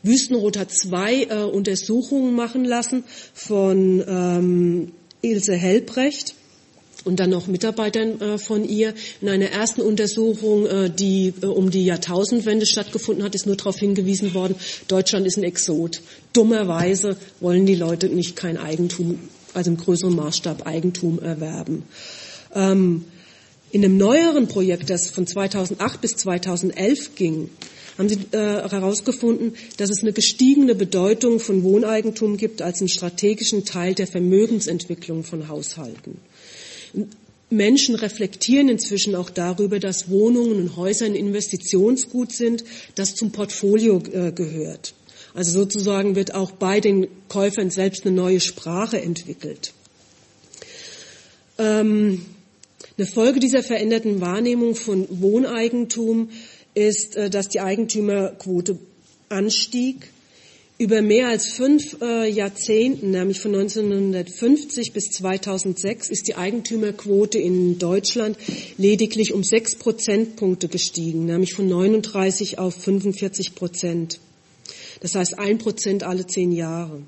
[0.02, 4.92] Wüstenrot hat zwei äh, Untersuchungen machen lassen von ähm,
[5.22, 6.34] Ilse Helbrecht
[7.04, 8.94] und dann noch Mitarbeitern äh, von ihr.
[9.20, 13.78] In einer ersten Untersuchung, äh, die äh, um die Jahrtausendwende stattgefunden hat, ist nur darauf
[13.78, 14.56] hingewiesen worden,
[14.88, 16.00] Deutschland ist ein Exot.
[16.32, 19.18] Dummerweise wollen die Leute nicht kein Eigentum,
[19.54, 21.84] also im größeren Maßstab Eigentum erwerben.
[22.54, 23.04] Ähm,
[23.72, 27.50] in einem neueren Projekt, das von 2008 bis 2011 ging,
[27.98, 33.64] haben sie äh, herausgefunden, dass es eine gestiegene Bedeutung von Wohneigentum gibt als einen strategischen
[33.64, 36.18] Teil der Vermögensentwicklung von Haushalten.
[37.50, 42.64] Menschen reflektieren inzwischen auch darüber, dass Wohnungen und Häuser ein Investitionsgut sind,
[42.96, 44.94] das zum Portfolio äh, gehört.
[45.34, 49.74] Also sozusagen wird auch bei den Käufern selbst eine neue Sprache entwickelt.
[51.58, 52.24] Ähm,
[52.98, 56.30] eine Folge dieser veränderten Wahrnehmung von Wohneigentum
[56.74, 58.78] ist, äh, dass die Eigentümerquote
[59.28, 60.08] anstieg
[60.78, 67.78] über mehr als fünf äh, Jahrzehnten, nämlich von 1950 bis 2006, ist die Eigentümerquote in
[67.78, 68.36] Deutschland
[68.76, 74.20] lediglich um sechs Prozentpunkte gestiegen, nämlich von 39 auf 45 Prozent.
[75.00, 77.02] Das heißt ein Prozent alle zehn Jahre.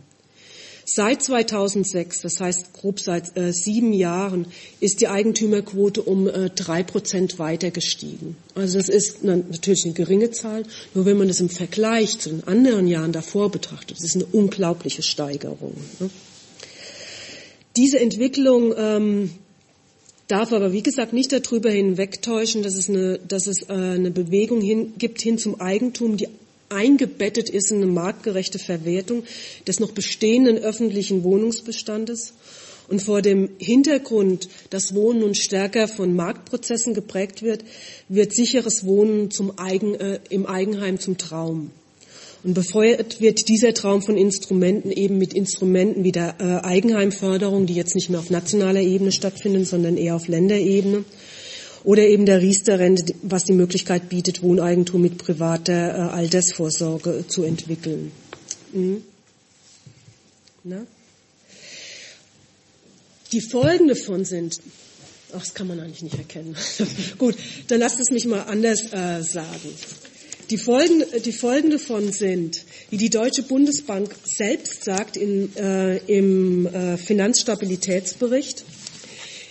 [0.91, 4.47] Seit 2006, das heißt grob seit äh, sieben Jahren,
[4.81, 8.39] ist die Eigentümerquote um äh, drei Prozent weiter gestiegen.
[8.55, 10.63] Also das ist na, natürlich eine geringe Zahl,
[10.95, 14.25] nur wenn man das im Vergleich zu den anderen Jahren davor betrachtet, das ist eine
[14.33, 15.75] unglaubliche Steigerung.
[16.01, 16.09] Ne?
[17.77, 19.31] Diese Entwicklung ähm,
[20.27, 24.63] darf aber, wie gesagt, nicht darüber hinwegtäuschen, dass es eine, dass es äh, eine Bewegung
[24.63, 26.29] hin, gibt hin zum Eigentum, die
[26.69, 29.25] eingebettet ist in eine marktgerechte Verwertung
[29.67, 32.35] des noch bestehenden öffentlichen Wohnungsbestandes.
[32.89, 37.63] Und vor dem Hintergrund, dass Wohnen nun stärker von Marktprozessen geprägt wird,
[38.09, 41.71] wird sicheres Wohnen zum Eigen, äh, im Eigenheim zum Traum.
[42.45, 47.75] Und befeuert wird dieser Traum von Instrumenten eben mit Instrumenten wie der äh, Eigenheimförderung, die
[47.75, 51.05] jetzt nicht mehr auf nationaler Ebene stattfinden, sondern eher auf Länderebene.
[51.85, 58.13] Oder eben der Riester-Rente, was die Möglichkeit bietet, Wohneigentum mit privater äh, Altersvorsorge zu entwickeln.
[58.73, 59.03] Mhm.
[63.33, 64.61] Die Folgen davon sind,
[65.33, 66.57] ach, das kann man eigentlich nicht erkennen.
[67.19, 67.37] Gut,
[67.69, 69.75] dann lasst es mich mal anders äh, sagen.
[70.51, 76.67] Die Folgen, die Folgen davon sind, wie die Deutsche Bundesbank selbst sagt in, äh, im
[76.67, 78.65] äh, Finanzstabilitätsbericht,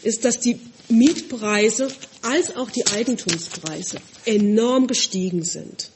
[0.01, 0.59] ist, dass die
[0.89, 1.89] Mietpreise
[2.27, 5.89] als auch die Eigentumspreise enorm gestiegen sind.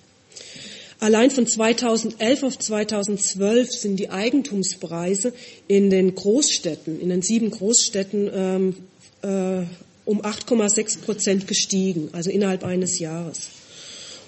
[1.00, 5.34] Allein von 2011 auf 2012 sind die Eigentumspreise
[5.68, 8.76] in den Großstädten, in den sieben Großstädten ähm,
[9.24, 9.66] äh,
[10.06, 13.50] um 8,6 Prozent gestiegen, also innerhalb eines Jahres.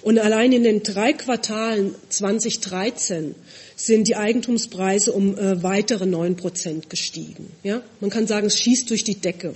[0.02, 3.34] Und allein in den drei Quartalen 2013
[3.76, 7.50] sind die Eigentumspreise um äh, weitere neun Prozent gestiegen.
[7.62, 7.82] Ja?
[8.00, 9.54] Man kann sagen, es schießt durch die Decke.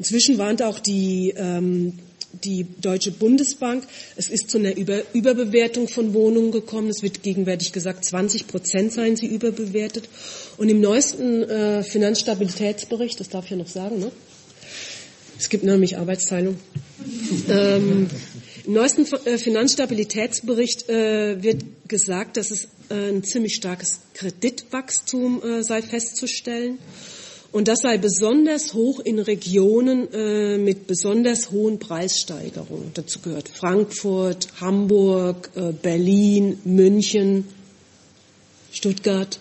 [0.00, 1.98] Inzwischen warnt auch die, ähm,
[2.42, 3.84] die Deutsche Bundesbank,
[4.16, 6.88] es ist zu einer Über Überbewertung von Wohnungen gekommen.
[6.88, 10.08] Es wird gegenwärtig gesagt, 20 Prozent seien sie überbewertet.
[10.56, 14.10] Und im neuesten äh, Finanzstabilitätsbericht, das darf ich ja noch sagen, ne?
[15.38, 16.58] es gibt nämlich Arbeitsteilung,
[17.50, 18.08] ähm,
[18.64, 25.82] im neuesten äh, Finanzstabilitätsbericht äh, wird gesagt, dass es äh, ein ziemlich starkes Kreditwachstum sei
[25.82, 26.78] festzustellen.
[27.52, 32.92] Und das sei besonders hoch in Regionen mit besonders hohen Preissteigerungen.
[32.94, 35.50] Dazu gehört Frankfurt, Hamburg,
[35.82, 37.46] Berlin, München,
[38.70, 39.38] Stuttgart,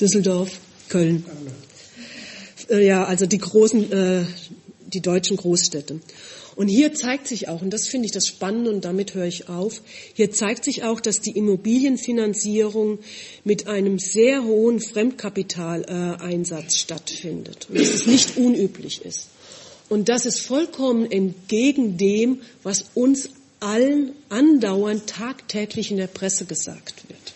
[0.00, 0.50] Düsseldorf,
[0.88, 1.24] Köln.
[2.70, 4.26] Ja, also die großen,
[4.86, 6.00] die deutschen Großstädte.
[6.60, 9.48] Und hier zeigt sich auch, und das finde ich das Spannende und damit höre ich
[9.48, 9.80] auf,
[10.12, 12.98] hier zeigt sich auch, dass die Immobilienfinanzierung
[13.44, 19.28] mit einem sehr hohen Fremdkapitaleinsatz stattfindet und dass es nicht unüblich ist.
[19.88, 27.08] Und das ist vollkommen entgegen dem, was uns allen andauernd tagtäglich in der Presse gesagt
[27.08, 27.29] wird.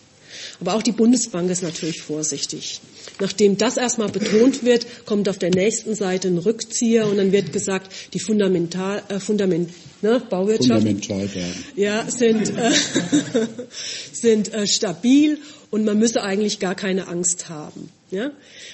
[0.61, 2.81] Aber auch die Bundesbank ist natürlich vorsichtig.
[3.21, 7.53] Nachdem das erstmal betont wird, kommt auf der nächsten Seite ein Rückzieher und dann wird
[7.53, 9.71] gesagt, die Fundamental, äh, Fundament,
[10.03, 10.87] ne, Bauwirtschaft
[11.77, 12.73] ja, sind, äh,
[14.13, 15.39] sind äh, stabil
[15.71, 17.91] und man müsse eigentlich gar keine Angst haben.
[18.11, 18.31] Ja?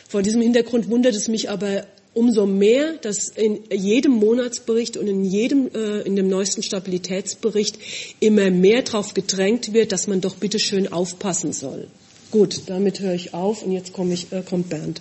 [0.08, 1.86] Vor diesem Hintergrund wundert es mich aber
[2.20, 7.78] umso mehr, dass in jedem Monatsbericht und in jedem, äh, in dem neuesten Stabilitätsbericht
[8.20, 11.86] immer mehr darauf gedrängt wird, dass man doch bitte schön aufpassen soll.
[12.30, 15.00] Gut, damit höre ich auf und jetzt komme ich, äh, kommt Bernd.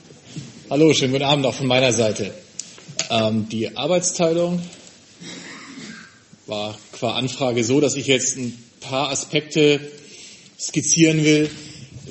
[0.69, 2.34] Hallo, schönen guten Abend auch von meiner Seite.
[3.10, 4.62] Ähm, die Arbeitsteilung
[6.47, 9.82] war qua Anfrage so, dass ich jetzt ein paar Aspekte
[10.58, 11.49] skizzieren will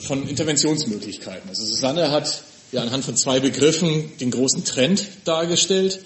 [0.00, 1.48] von Interventionsmöglichkeiten.
[1.48, 6.00] Also Susanne hat ja anhand von zwei Begriffen den großen Trend dargestellt.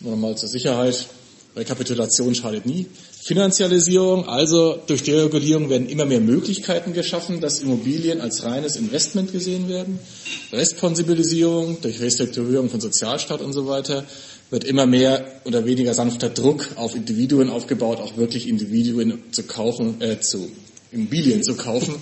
[0.00, 1.06] Nur nochmal zur Sicherheit,
[1.54, 2.86] Rekapitulation schadet nie.
[3.22, 9.68] Finanzialisierung, also durch Deregulierung werden immer mehr Möglichkeiten geschaffen, dass Immobilien als reines Investment gesehen
[9.68, 9.98] werden.
[10.52, 14.04] Restponsibilisierung durch Restrukturierung von Sozialstaat und so weiter
[14.50, 20.00] wird immer mehr oder weniger sanfter Druck auf Individuen aufgebaut, auch wirklich Individuen zu kaufen,
[20.00, 20.50] äh, zu
[20.90, 21.94] Immobilien zu kaufen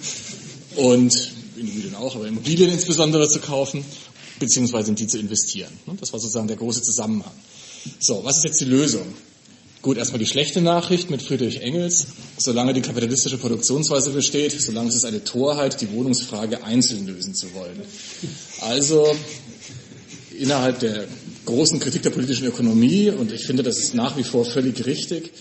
[0.76, 3.84] und Individuen auch, aber Immobilien insbesondere zu kaufen,
[4.38, 5.72] beziehungsweise in die zu investieren.
[6.00, 7.32] Das war sozusagen der große Zusammenhang.
[7.98, 9.06] So, was ist jetzt die Lösung?
[9.82, 12.08] Gut, erstmal die schlechte Nachricht mit Friedrich Engels.
[12.36, 17.54] Solange die kapitalistische Produktionsweise besteht, solange ist es eine Torheit, die Wohnungsfrage einzeln lösen zu
[17.54, 17.80] wollen.
[18.60, 19.16] Also
[20.38, 21.06] innerhalb der
[21.46, 25.32] großen Kritik der politischen Ökonomie, und ich finde, das ist nach wie vor völlig richtig,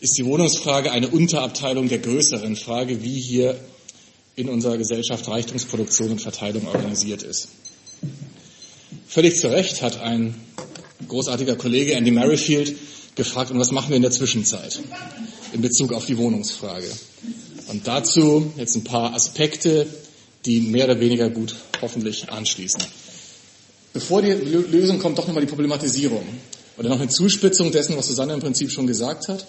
[0.00, 3.56] ist die Wohnungsfrage eine Unterabteilung der größeren Frage, wie hier
[4.36, 7.48] in unserer Gesellschaft Reichtumsproduktion und Verteilung organisiert ist.
[9.06, 10.34] Völlig zu Recht hat ein
[11.08, 12.74] großartiger Kollege Andy Merrifield
[13.14, 14.80] gefragt, und was machen wir in der Zwischenzeit
[15.52, 16.90] in Bezug auf die Wohnungsfrage.
[17.68, 19.86] Und dazu jetzt ein paar Aspekte,
[20.44, 22.82] die mehr oder weniger gut hoffentlich anschließen.
[23.92, 26.24] Bevor die Lösung kommt, doch nochmal die Problematisierung
[26.76, 29.46] oder noch eine Zuspitzung dessen, was Susanne im Prinzip schon gesagt hat.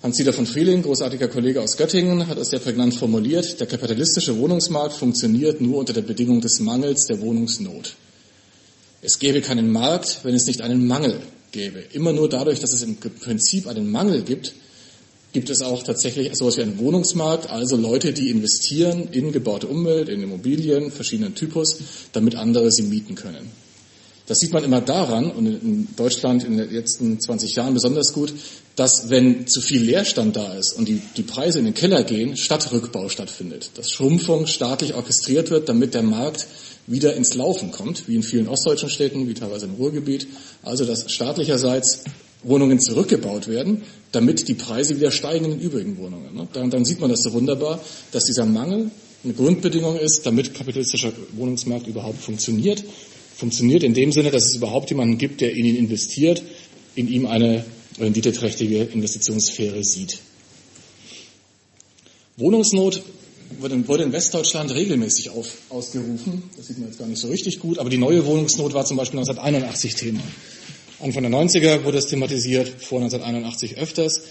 [0.00, 4.94] Hans-Dieter von Frieling, großartiger Kollege aus Göttingen, hat es sehr prägnant formuliert, der kapitalistische Wohnungsmarkt
[4.94, 7.96] funktioniert nur unter der Bedingung des Mangels der Wohnungsnot.
[9.02, 11.18] Es gäbe keinen Markt, wenn es nicht einen Mangel
[11.50, 11.82] gäbe.
[11.92, 14.54] Immer nur dadurch, dass es im Prinzip einen Mangel gibt,
[15.32, 20.08] gibt es auch tatsächlich sowas wie einen Wohnungsmarkt, also Leute, die investieren in gebaute Umwelt,
[20.08, 21.76] in Immobilien verschiedenen Typus,
[22.12, 23.50] damit andere sie mieten können.
[24.28, 28.32] Das sieht man immer daran, und in Deutschland in den letzten 20 Jahren besonders gut,
[28.78, 32.36] dass wenn zu viel Leerstand da ist und die, die Preise in den Keller gehen,
[32.36, 33.70] Stadtrückbau stattfindet.
[33.74, 36.46] Dass Schrumpfung staatlich orchestriert wird, damit der Markt
[36.86, 40.28] wieder ins Laufen kommt, wie in vielen ostdeutschen Städten, wie teilweise im Ruhrgebiet.
[40.62, 42.04] Also dass staatlicherseits
[42.44, 46.36] Wohnungen zurückgebaut werden, damit die Preise wieder steigen in den übrigen Wohnungen.
[46.36, 46.46] Ne?
[46.52, 47.80] Dann, dann sieht man das so wunderbar,
[48.12, 48.92] dass dieser Mangel
[49.24, 52.84] eine Grundbedingung ist, damit kapitalistischer Wohnungsmarkt überhaupt funktioniert
[53.34, 56.42] funktioniert in dem Sinne, dass es überhaupt jemanden gibt, der in ihn investiert,
[56.96, 57.64] in ihm eine
[58.00, 60.18] renditeträchtige Investitionssphäre sieht.
[62.36, 63.02] Wohnungsnot
[63.58, 66.42] wurde in Westdeutschland regelmäßig auf, ausgerufen.
[66.56, 68.96] Das sieht man jetzt gar nicht so richtig gut, aber die neue Wohnungsnot war zum
[68.96, 70.20] Beispiel 1981 Thema.
[71.00, 74.22] Anfang der 90er wurde es thematisiert, vor 1981 öfters.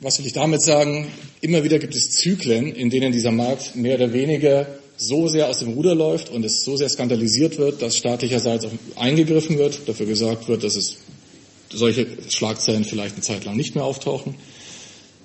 [0.00, 1.08] Was will ich damit sagen?
[1.40, 5.58] Immer wieder gibt es Zyklen, in denen dieser Markt mehr oder weniger so sehr aus
[5.58, 10.06] dem Ruder läuft und es so sehr skandalisiert wird, dass staatlicherseits auch eingegriffen wird, dafür
[10.06, 10.96] gesagt wird, dass es
[11.72, 14.34] solche Schlagzeilen vielleicht eine Zeit lang nicht mehr auftauchen.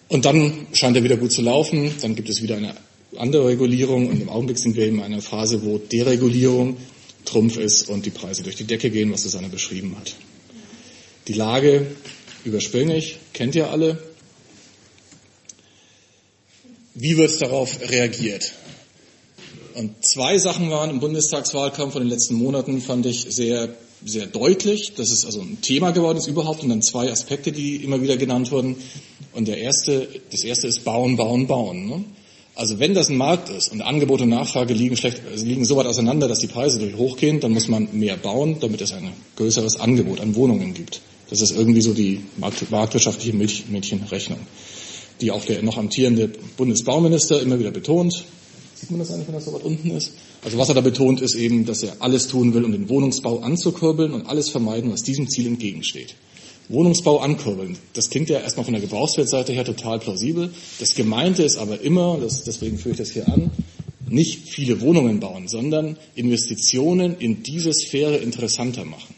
[0.08, 2.75] Und dann scheint er wieder gut zu laufen, dann gibt es wieder eine
[3.17, 6.77] andere Regulierung und im Augenblick sind wir eben in einer Phase, wo Deregulierung
[7.25, 10.15] Trumpf ist und die Preise durch die Decke gehen, was Susanne beschrieben hat.
[11.27, 11.88] Die Lage
[12.43, 14.01] überspringe ich, kennt ihr alle.
[16.93, 18.54] Wie wird darauf reagiert?
[19.75, 23.73] Und zwei Sachen waren im Bundestagswahlkampf von den letzten Monaten, fand ich sehr,
[24.06, 24.94] sehr deutlich.
[24.96, 28.18] Das ist also ein Thema geworden ist überhaupt und dann zwei Aspekte, die immer wieder
[28.18, 28.76] genannt wurden.
[29.34, 31.88] Und der erste, das erste ist bauen, bauen, bauen.
[31.88, 32.04] Ne?
[32.56, 35.78] Also wenn das ein Markt ist und Angebot und Nachfrage liegen schlecht, also liegen so
[35.78, 39.14] weit auseinander, dass die Preise durch hochgehen, dann muss man mehr bauen, damit es ein
[39.38, 41.02] größeres Angebot an Wohnungen gibt.
[41.30, 44.40] Das ist irgendwie so die marktwirtschaftliche Mädchenrechnung,
[45.22, 48.26] die auch der noch amtierende Bundesbauminister immer wieder betont.
[48.76, 50.12] Sieht man das eigentlich, wenn das so weit unten ist?
[50.43, 53.39] Also was er da betont, ist eben, dass er alles tun will, um den Wohnungsbau
[53.39, 56.15] anzukurbeln und alles vermeiden, was diesem Ziel entgegensteht.
[56.69, 60.51] Wohnungsbau ankurbeln, das klingt ja erstmal von der Gebrauchswertseite her total plausibel.
[60.80, 63.51] Das Gemeinte ist aber immer, das, deswegen führe ich das hier an,
[64.08, 69.13] nicht viele Wohnungen bauen, sondern Investitionen in diese Sphäre interessanter machen.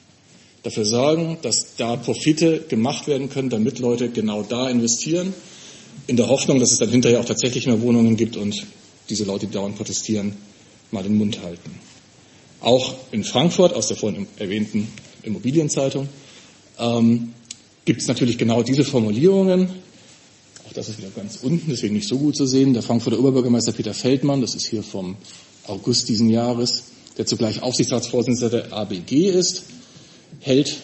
[0.64, 5.34] Dafür sorgen, dass da Profite gemacht werden können, damit Leute genau da investieren,
[6.08, 8.66] in der Hoffnung, dass es dann hinterher auch tatsächlich mehr Wohnungen gibt und
[9.10, 10.34] diese Leute, die dauernd protestieren,
[10.94, 11.72] mal den Mund halten.
[12.62, 14.88] Auch in Frankfurt, aus der vorhin erwähnten
[15.24, 16.08] Immobilienzeitung,
[16.80, 17.34] ähm,
[17.84, 19.68] gibt es natürlich genau diese Formulierungen.
[20.68, 22.74] Auch das ist wieder ganz unten, deswegen nicht so gut zu sehen.
[22.74, 25.18] Der Frankfurter Oberbürgermeister Peter Feldmann, das ist hier vom
[25.68, 26.86] August diesen Jahres,
[27.18, 29.64] der zugleich Aufsichtsratsvorsitzender der ABG ist,
[30.40, 30.78] hält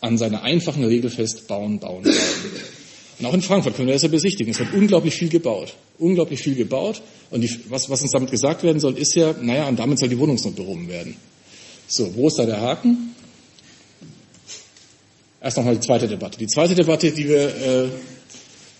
[0.00, 2.14] an seiner einfachen Regel fest, bauen, bauen, bauen.
[3.18, 4.52] Und auch in Frankfurt können wir das ja besichtigen.
[4.52, 5.74] Es wird unglaublich viel gebaut.
[5.98, 7.00] Unglaublich viel gebaut.
[7.30, 10.08] Und die, was, was uns damit gesagt werden soll, ist ja, naja, und damit soll
[10.08, 11.16] die Wohnungsnot behoben werden.
[11.88, 13.14] So, wo ist da der Haken?
[15.40, 16.38] Erst nochmal die zweite Debatte.
[16.38, 17.88] Die zweite Debatte, die wir äh,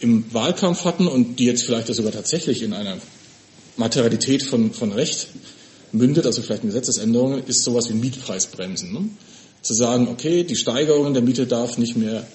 [0.00, 2.98] im Wahlkampf hatten und die jetzt vielleicht sogar tatsächlich in einer
[3.76, 5.28] Materialität von, von Recht
[5.92, 8.92] mündet, also vielleicht in Gesetzesänderungen, ist sowas wie Mietpreisbremsen.
[8.92, 9.08] Ne?
[9.62, 12.26] Zu sagen, okay, die Steigerung der Miete darf nicht mehr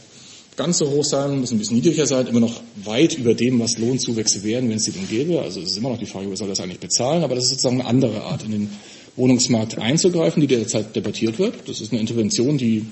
[0.58, 3.78] ganz so hoch sein, muss ein bisschen niedriger sein, immer noch weit über dem, was
[3.78, 5.42] Lohnzuwächse wären, wenn es sie denn gäbe.
[5.42, 7.52] Also es ist immer noch die Frage, wer soll das eigentlich bezahlen, aber das ist
[7.52, 8.70] sozusagen eine andere Art, in den
[9.16, 11.68] Wohnungsmarkt einzugreifen, die derzeit debattiert wird.
[11.68, 12.86] Das ist eine Intervention, die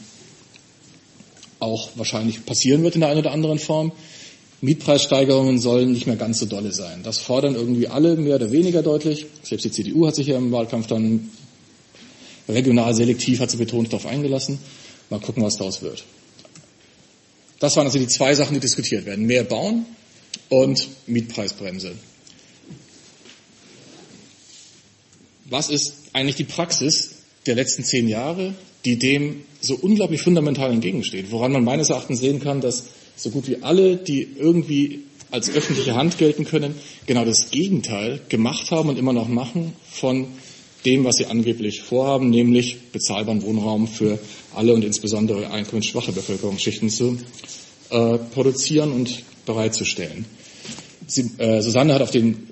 [1.60, 3.91] auch wahrscheinlich passieren wird in der einen oder anderen Form.
[4.62, 7.02] Mietpreissteigerungen sollen nicht mehr ganz so dolle sein.
[7.04, 9.26] Das fordern irgendwie alle mehr oder weniger deutlich.
[9.41, 11.30] Selbst die CDU hat sich ja im Wahlkampf dann
[12.48, 14.60] regional selektiv, hat sie betont, darauf eingelassen.
[15.10, 16.04] Mal gucken, was daraus wird.
[17.60, 19.26] Das waren also die zwei Sachen, die diskutiert werden.
[19.26, 19.86] Mehr bauen
[20.50, 21.93] und Mietpreisbremse.
[25.45, 28.54] Was ist eigentlich die Praxis der letzten zehn Jahre,
[28.86, 31.32] die dem so unglaublich fundamental entgegensteht?
[31.32, 35.95] Woran man meines Erachtens sehen kann, dass so gut wie alle, die irgendwie als öffentliche
[35.95, 40.28] Hand gelten können, genau das Gegenteil gemacht haben und immer noch machen von
[40.86, 44.19] dem, was sie angeblich vorhaben, nämlich bezahlbaren Wohnraum für
[44.56, 47.17] alle und insbesondere einkommensschwache Bevölkerungsschichten zu
[47.90, 50.25] äh, produzieren und bereitzustellen.
[51.08, 52.50] Sie, äh, Susanne hat auf den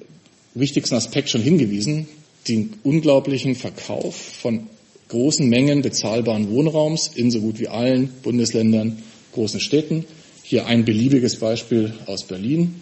[0.56, 2.08] wichtigsten Aspekt schon hingewiesen,
[2.48, 4.68] den unglaublichen Verkauf von
[5.10, 9.02] großen Mengen bezahlbaren Wohnraums in so gut wie allen Bundesländern,
[9.34, 10.06] großen Städten.
[10.44, 12.76] Hier ein beliebiges Beispiel aus Berlin.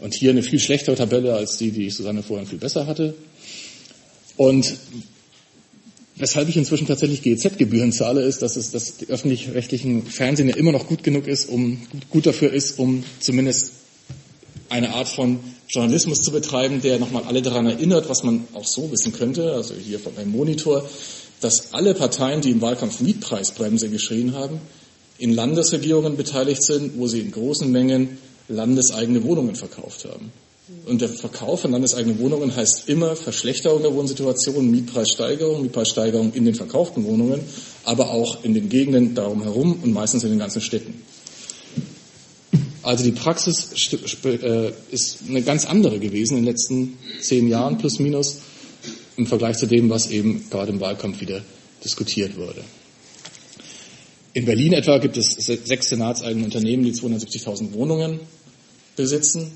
[0.00, 3.14] Und hier eine viel schlechtere Tabelle als die, die Susanne vorhin viel besser hatte.
[4.38, 4.78] Und
[6.18, 10.88] Weshalb ich inzwischen tatsächlich GEZ-Gebühren zahle, ist, dass es das öffentlich-rechtlichen Fernsehen ja immer noch
[10.88, 11.80] gut genug ist, um
[12.10, 13.70] gut dafür ist, um zumindest
[14.68, 18.90] eine Art von Journalismus zu betreiben, der nochmal alle daran erinnert, was man auch so
[18.90, 20.88] wissen könnte, also hier von einem Monitor,
[21.40, 24.60] dass alle Parteien, die im Wahlkampf Mietpreisbremse geschrien haben,
[25.18, 28.18] in Landesregierungen beteiligt sind, wo sie in großen Mengen
[28.48, 30.32] landeseigene Wohnungen verkauft haben.
[30.84, 36.54] Und der Verkauf von landeseigenen Wohnungen heißt immer Verschlechterung der Wohnsituation, Mietpreissteigerung, Mietpreissteigerung in den
[36.54, 37.40] verkauften Wohnungen,
[37.84, 41.02] aber auch in den Gegenden darum herum und meistens in den ganzen Städten.
[42.82, 43.70] Also die Praxis
[44.24, 48.38] äh, ist eine ganz andere gewesen in den letzten zehn Jahren plus minus
[49.16, 51.42] im Vergleich zu dem, was eben gerade im Wahlkampf wieder
[51.84, 52.62] diskutiert wurde.
[54.32, 58.20] In Berlin etwa gibt es sechs senatseigene Unternehmen, die 270.000 Wohnungen
[58.96, 59.50] besitzen.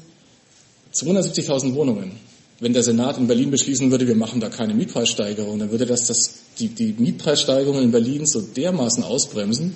[0.92, 2.12] 270.000 Wohnungen.
[2.60, 6.06] Wenn der Senat in Berlin beschließen würde, wir machen da keine Mietpreissteigerung, dann würde das,
[6.06, 9.74] das die, die Mietpreissteigerungen in Berlin so dermaßen ausbremsen,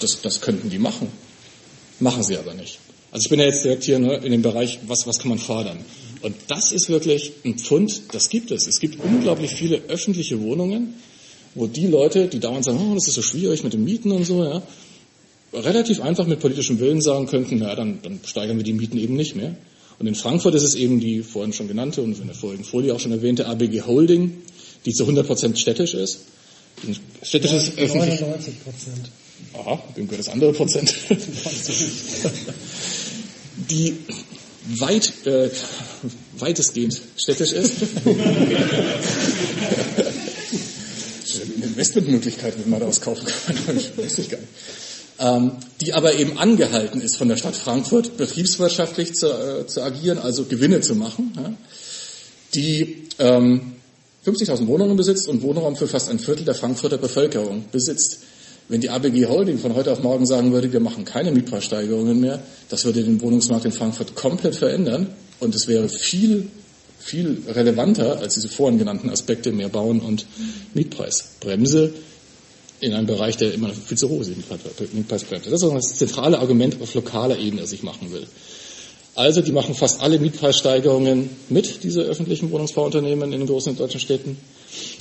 [0.00, 1.08] das, das könnten die machen.
[2.00, 2.78] Machen sie aber nicht.
[3.12, 5.38] Also ich bin ja jetzt direkt hier ne, in dem Bereich, was, was kann man
[5.38, 5.78] fordern?
[6.22, 8.66] Und das ist wirklich ein Pfund, das gibt es.
[8.66, 10.94] Es gibt unglaublich viele öffentliche Wohnungen,
[11.54, 14.24] wo die Leute, die dauernd sagen, oh, das ist so schwierig mit den Mieten und
[14.24, 14.62] so, ja,
[15.52, 19.14] relativ einfach mit politischem Willen sagen könnten, na, dann, dann steigern wir die Mieten eben
[19.14, 19.54] nicht mehr.
[19.98, 22.94] Und in Frankfurt ist es eben die vorhin schon genannte und in der vorigen Folie
[22.94, 24.42] auch schon erwähnte ABG Holding,
[24.84, 26.20] die zu 100 Prozent städtisch ist.
[27.22, 28.20] Städtisches ja, öffentlich.
[28.20, 29.10] 99 Prozent.
[29.54, 30.94] Aha, dem gehört das andere Prozent.
[33.70, 33.94] die
[34.78, 35.50] weit, äh,
[36.38, 37.72] weitestgehend städtisch ist.
[41.62, 43.56] Investmentmöglichkeit, wenn man daraus kaufen kann.
[43.76, 44.48] Ich weiß nicht gar nicht
[45.80, 50.44] die aber eben angehalten ist von der Stadt Frankfurt, betriebswirtschaftlich zu, äh, zu agieren, also
[50.44, 51.54] Gewinne zu machen, ja,
[52.54, 53.74] die ähm,
[54.26, 58.20] 50.000 Wohnungen besitzt und Wohnraum für fast ein Viertel der Frankfurter Bevölkerung besitzt.
[58.68, 62.42] Wenn die ABG Holding von heute auf morgen sagen würde, wir machen keine Mietpreissteigerungen mehr,
[62.70, 65.08] das würde den Wohnungsmarkt in Frankfurt komplett verändern
[65.40, 66.48] und es wäre viel,
[66.98, 70.24] viel relevanter als diese vorhin genannten Aspekte mehr Bauen und
[70.72, 71.92] Mietpreisbremse
[72.84, 75.48] in einem Bereich, der immer viel zu hoch ist, Mietpreisbremse.
[75.48, 78.26] Das ist das zentrale Argument auf lokaler Ebene, das ich machen will.
[79.14, 84.36] Also, die machen fast alle Mietpreissteigerungen mit, diese öffentlichen Wohnungsbauunternehmen in den großen deutschen Städten.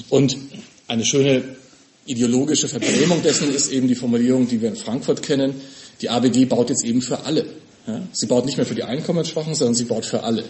[0.09, 0.37] Und
[0.87, 1.43] eine schöne
[2.05, 5.55] ideologische Verbrämung dessen ist eben die Formulierung, die wir in Frankfurt kennen.
[6.01, 7.45] Die ABG baut jetzt eben für alle.
[8.13, 10.45] Sie baut nicht mehr für die Einkommensschwachen, sondern sie baut für alle.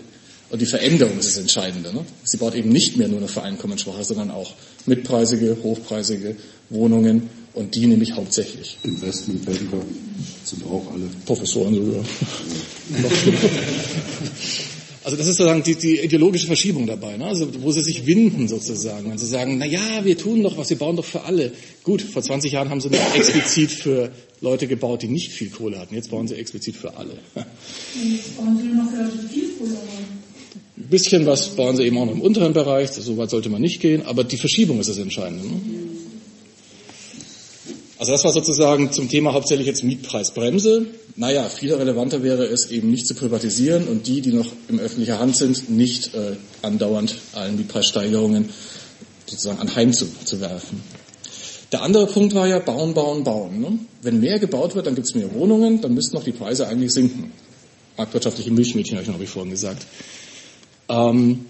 [0.49, 1.91] Und die Veränderung ist das Entscheidende.
[1.93, 2.05] Ne?
[2.23, 4.51] Sie baut eben nicht mehr nur noch für Einkommensschwache, sondern auch
[4.86, 6.36] mitpreisige, hochpreisige
[6.70, 8.78] Wohnungen und die nämlich hauptsächlich.
[8.84, 9.86] Investmentbanker
[10.43, 11.05] sind auch alle.
[11.26, 12.03] Professoren sogar.
[15.05, 17.26] Also das ist sozusagen die, die ideologische Verschiebung dabei, ne?
[17.26, 19.09] also wo sie sich winden sozusagen.
[19.09, 21.51] Wenn sie sagen, na ja, wir tun doch was, wir bauen doch für alle.
[21.84, 25.78] Gut, vor 20 Jahren haben sie noch explizit für Leute gebaut, die nicht viel Kohle
[25.78, 25.93] hatten.
[25.93, 27.18] Jetzt bauen sie explizit für alle.
[27.36, 30.24] Jetzt bauen sie nur noch für Leute, die viel Kohle haben.
[30.78, 33.61] Ein bisschen was bauen sie eben auch noch im unteren Bereich, so weit sollte man
[33.61, 35.45] nicht gehen, aber die Verschiebung ist das Entscheidende.
[35.45, 35.61] Ne?
[38.04, 40.88] Also das war sozusagen zum Thema hauptsächlich jetzt Mietpreisbremse.
[41.16, 45.20] Naja, viel relevanter wäre es eben nicht zu privatisieren und die, die noch in öffentlicher
[45.20, 48.49] Hand sind, nicht äh, andauernd allen Mietpreissteigerungen
[49.26, 50.82] sozusagen anheimzuwerfen.
[51.72, 53.62] Der andere Punkt war ja bauen, bauen, bauen.
[53.62, 53.80] Ne?
[54.01, 56.91] Wenn mehr gebaut wird, dann gibt es mehr Wohnungen, dann müssten auch die Preise eigentlich
[56.91, 57.32] sinken.
[57.95, 59.88] Marktwirtschaftliche Milchmädchen habe ich noch wie vorhin gesagt.
[60.89, 61.45] Ähm,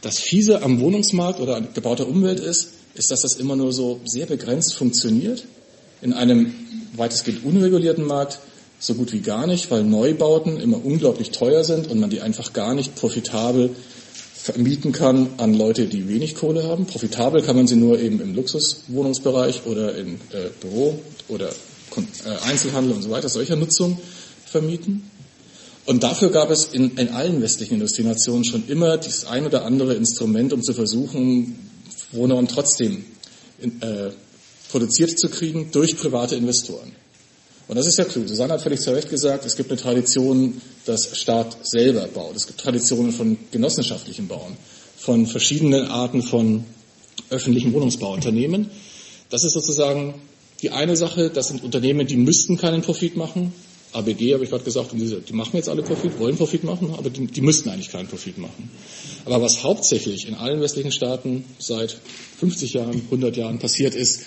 [0.00, 4.00] das Fiese am Wohnungsmarkt oder an gebauter Umwelt ist, ist, dass das immer nur so
[4.04, 5.44] sehr begrenzt funktioniert.
[6.02, 6.54] In einem
[6.96, 8.38] weitestgehend unregulierten Markt
[8.78, 12.52] so gut wie gar nicht, weil Neubauten immer unglaublich teuer sind und man die einfach
[12.52, 13.70] gar nicht profitabel
[14.34, 16.86] vermieten kann an Leute, die wenig Kohle haben.
[16.86, 20.98] Profitabel kann man sie nur eben im Luxuswohnungsbereich oder in äh, Büro
[21.28, 23.98] oder äh, Einzelhandel und so weiter, solcher Nutzung
[24.46, 25.10] vermieten.
[25.84, 29.94] Und dafür gab es in, in allen westlichen Industrienationen schon immer das ein oder andere
[29.94, 31.58] Instrument, um zu versuchen,
[32.12, 33.04] Wohnraum trotzdem
[33.60, 34.10] in, äh,
[34.70, 36.92] produziert zu kriegen durch private Investoren.
[37.68, 38.28] Und das ist ja klug.
[38.28, 42.34] Susanne hat völlig zu Recht gesagt, es gibt eine Tradition, dass Staat selber baut.
[42.34, 44.56] Es gibt Traditionen von genossenschaftlichem Bauen,
[44.96, 46.64] von verschiedenen Arten von
[47.30, 48.70] öffentlichen Wohnungsbauunternehmen.
[49.28, 50.14] Das ist sozusagen
[50.62, 51.30] die eine Sache.
[51.30, 53.52] Das sind Unternehmen, die müssten keinen Profit machen.
[53.92, 57.26] ABG habe ich gerade gesagt, die machen jetzt alle Profit, wollen Profit machen, aber die,
[57.26, 58.70] die müssten eigentlich keinen Profit machen.
[59.24, 61.96] Aber was hauptsächlich in allen westlichen Staaten seit
[62.38, 64.20] 50 Jahren, 100 Jahren passiert ist,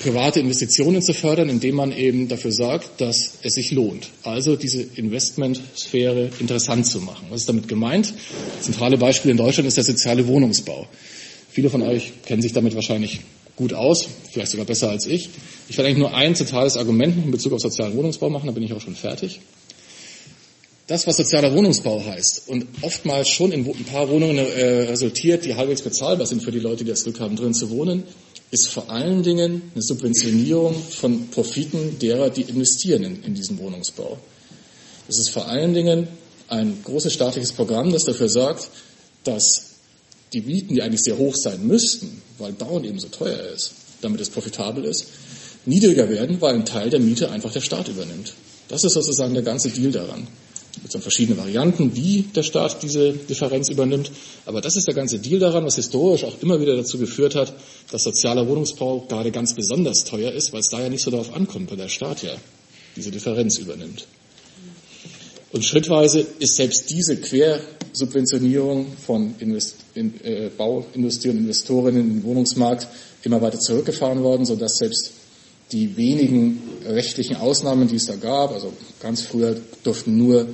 [0.00, 4.08] private Investitionen zu fördern, indem man eben dafür sorgt, dass es sich lohnt.
[4.22, 7.26] Also diese Investmentsphäre interessant zu machen.
[7.30, 8.14] Was ist damit gemeint?
[8.60, 10.86] Zentrale Beispiel in Deutschland ist der soziale Wohnungsbau.
[11.50, 13.20] Viele von euch kennen sich damit wahrscheinlich
[13.58, 15.28] gut aus, vielleicht sogar besser als ich.
[15.68, 18.64] Ich werde eigentlich nur ein zentrales Argument in Bezug auf sozialen Wohnungsbau machen, dann bin
[18.64, 19.40] ich auch schon fertig.
[20.86, 25.54] Das, was sozialer Wohnungsbau heißt und oftmals schon in ein paar Wohnungen äh, resultiert, die
[25.54, 28.04] halbwegs bezahlbar sind für die Leute, die das Glück haben, drin zu wohnen,
[28.50, 34.18] ist vor allen Dingen eine Subventionierung von Profiten derer, die investieren in, in diesen Wohnungsbau.
[35.08, 36.08] Es ist vor allen Dingen
[36.48, 38.70] ein großes staatliches Programm, das dafür sorgt,
[39.24, 39.67] dass
[40.32, 44.20] die Mieten, die eigentlich sehr hoch sein müssten, weil Bauen eben so teuer ist, damit
[44.20, 45.06] es profitabel ist,
[45.66, 48.34] niedriger werden, weil ein Teil der Miete einfach der Staat übernimmt.
[48.68, 50.26] Das ist sozusagen der ganze Deal daran.
[50.70, 54.12] Es gibt dann verschiedene Varianten, wie der Staat diese Differenz übernimmt.
[54.46, 57.52] Aber das ist der ganze Deal daran, was historisch auch immer wieder dazu geführt hat,
[57.90, 61.34] dass sozialer Wohnungsbau gerade ganz besonders teuer ist, weil es da ja nicht so darauf
[61.34, 62.32] ankommt, weil der Staat ja
[62.94, 64.06] diese Differenz übernimmt.
[65.50, 67.16] Und schrittweise ist selbst diese
[67.98, 72.86] Quersubventionierung von Invest in, äh, Bauindustrie und Investorinnen in den Wohnungsmarkt
[73.24, 75.10] immer weiter zurückgefahren worden, sodass selbst
[75.72, 80.46] die wenigen rechtlichen Ausnahmen, die es da gab, also ganz früher durften nur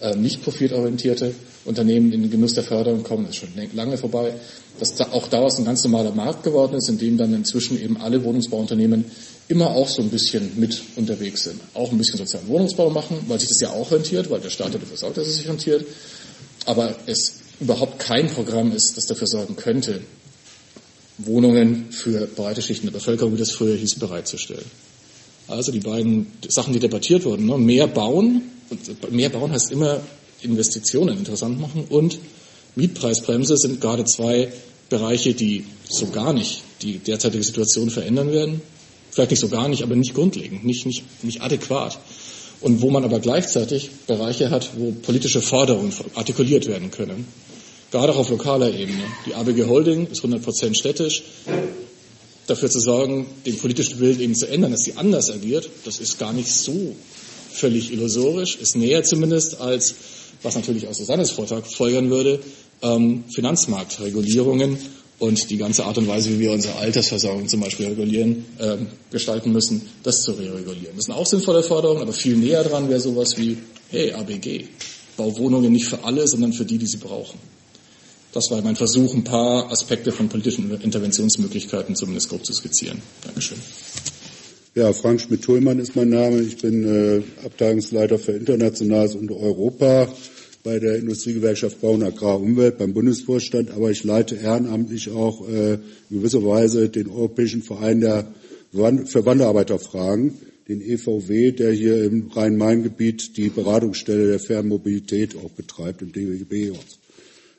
[0.00, 1.34] äh, nicht profitorientierte
[1.64, 4.34] Unternehmen in den Genuss der Förderung kommen, das ist schon lange vorbei,
[4.78, 7.96] dass da auch daraus ein ganz normaler Markt geworden ist, in dem dann inzwischen eben
[7.96, 9.06] alle Wohnungsbauunternehmen
[9.48, 11.60] immer auch so ein bisschen mit unterwegs sind.
[11.74, 14.72] Auch ein bisschen sozialen Wohnungsbau machen, weil sich das ja auch rentiert, weil der Staat
[14.72, 15.84] ja dafür sorgt, dass es sich rentiert.
[16.70, 20.02] Aber es überhaupt kein Programm ist, das dafür sorgen könnte,
[21.18, 24.64] Wohnungen für breite Schichten der Bevölkerung, wie das früher hieß, bereitzustellen.
[25.48, 27.58] Also die beiden Sachen, die debattiert wurden, ne?
[27.58, 30.00] mehr bauen, und mehr bauen heißt immer
[30.42, 32.20] Investitionen interessant machen und
[32.76, 34.52] Mietpreisbremse sind gerade zwei
[34.88, 38.62] Bereiche, die so gar nicht die derzeitige Situation verändern werden.
[39.10, 41.98] Vielleicht nicht so gar nicht, aber nicht grundlegend, nicht, nicht, nicht adäquat.
[42.60, 47.26] Und wo man aber gleichzeitig Bereiche hat, wo politische Forderungen artikuliert werden können
[47.90, 49.02] gerade auch auf lokaler Ebene.
[49.26, 51.22] Die ABG Holding ist 100% städtisch.
[52.46, 56.18] Dafür zu sorgen, den politischen Bild eben zu ändern, dass sie anders agiert, das ist
[56.18, 56.96] gar nicht so
[57.52, 59.94] völlig illusorisch, ist näher zumindest als,
[60.42, 62.40] was natürlich aus Susannes Vortrag folgern würde,
[62.82, 64.78] ähm, Finanzmarktregulierungen
[65.20, 69.52] und die ganze Art und Weise, wie wir unsere Altersversorgung zum Beispiel regulieren, ähm, gestalten
[69.52, 70.96] müssen, das zu regulieren.
[70.96, 73.58] Das sind auch sinnvolle Forderungen, aber viel näher dran wäre sowas wie,
[73.90, 74.64] hey, ABG,
[75.16, 77.38] bau Wohnungen nicht für alle, sondern für die, die sie brauchen.
[78.32, 83.02] Das war mein Versuch, ein paar Aspekte von politischen Interventionsmöglichkeiten zumindest grob zu skizzieren.
[83.24, 83.58] Dankeschön.
[84.74, 86.40] Ja, Frank Schmidt-Thullmann ist mein Name.
[86.40, 90.08] Ich bin äh, Abteilungsleiter für Internationales und Europa
[90.62, 95.74] bei der Industriegewerkschaft Bau und Agrar Umwelt beim Bundesvorstand, aber ich leite ehrenamtlich auch äh,
[95.74, 95.80] in
[96.10, 98.26] gewisser Weise den Europäischen Verein der
[98.72, 100.34] für Wanderarbeiterfragen,
[100.68, 106.72] den EVW, der hier im Rhein-Main-Gebiet die Beratungsstelle der Fernmobilität auch betreibt, im DWB.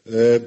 [0.06, 0.40] Äh,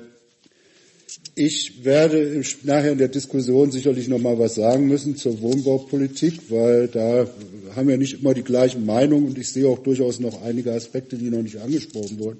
[1.37, 6.89] ich werde nachher in der Diskussion sicherlich noch mal was sagen müssen zur Wohnbaupolitik, weil
[6.89, 7.28] da
[7.74, 11.16] haben wir nicht immer die gleichen Meinungen und ich sehe auch durchaus noch einige Aspekte,
[11.16, 12.39] die noch nicht angesprochen wurden.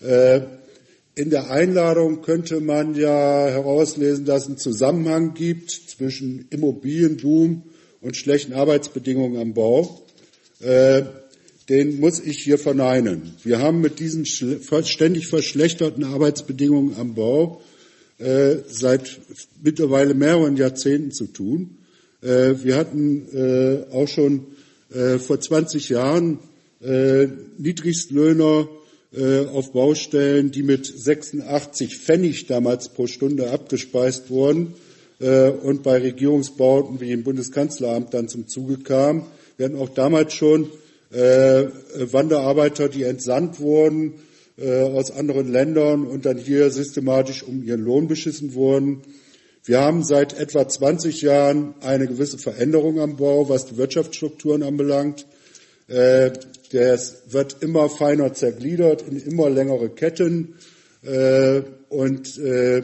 [0.00, 0.42] Äh,
[1.14, 7.62] in der Einladung könnte man ja herauslesen, dass es einen Zusammenhang gibt zwischen Immobilienboom
[8.00, 10.02] und schlechten Arbeitsbedingungen am Bau.
[10.60, 11.02] Äh,
[11.68, 13.34] den muss ich hier verneinen.
[13.42, 17.60] Wir haben mit diesen ständig verschlechterten Arbeitsbedingungen am Bau
[18.22, 19.20] äh, seit
[19.62, 21.78] mittlerweile mehreren Jahrzehnten zu tun.
[22.22, 24.46] Äh, wir hatten äh, auch schon
[24.94, 26.38] äh, vor 20 Jahren
[26.82, 27.26] äh,
[27.58, 28.68] Niedrigstlöhner
[29.12, 34.74] äh, auf Baustellen, die mit 86 Pfennig damals pro Stunde abgespeist wurden
[35.62, 39.26] und bei Regierungsbauten wie im Bundeskanzleramt dann zum Zuge kamen.
[39.56, 40.68] Wir hatten auch damals schon
[41.12, 44.14] Wanderarbeiter, die entsandt wurden,
[44.58, 49.02] äh, aus anderen Ländern und dann hier systematisch um ihren Lohn beschissen wurden.
[49.64, 55.26] Wir haben seit etwa 20 Jahren eine gewisse Veränderung am Bau, was die Wirtschaftsstrukturen anbelangt.
[55.88, 56.32] Äh,
[56.72, 60.54] das wird immer feiner zergliedert in immer längere Ketten.
[61.02, 62.82] Äh, und äh,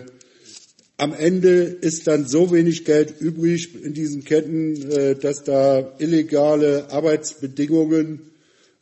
[0.98, 6.90] am Ende ist dann so wenig Geld übrig in diesen Ketten, äh, dass da illegale
[6.90, 8.20] Arbeitsbedingungen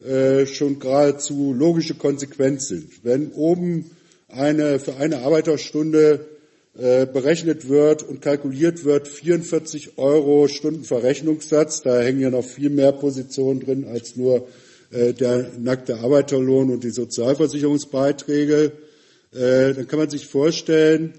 [0.05, 3.05] äh, schon geradezu logische Konsequenz sind.
[3.05, 3.91] Wenn oben
[4.29, 6.27] eine, für eine Arbeiterstunde
[6.79, 12.93] äh, berechnet wird und kalkuliert wird 44 Euro Stundenverrechnungssatz, da hängen ja noch viel mehr
[12.93, 14.47] Positionen drin als nur
[14.91, 18.73] äh, der nackte Arbeiterlohn und die Sozialversicherungsbeiträge,
[19.33, 21.15] äh, dann kann man sich vorstellen,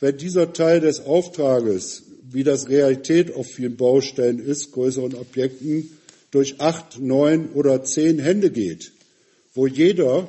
[0.00, 5.90] wenn dieser Teil des Auftrages, wie das Realität auf vielen Baustellen ist, größeren Objekten,
[6.32, 8.92] durch acht, neun oder zehn Hände geht,
[9.54, 10.28] wo jeder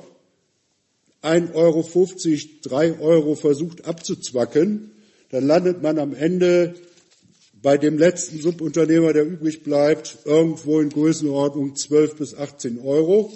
[1.23, 1.89] 1,50 Euro,
[2.63, 4.91] 3 Euro versucht abzuzwacken,
[5.31, 6.75] dann landet man am Ende
[7.61, 13.31] bei dem letzten Subunternehmer, der übrig bleibt, irgendwo in Größenordnung 12 bis 18 Euro.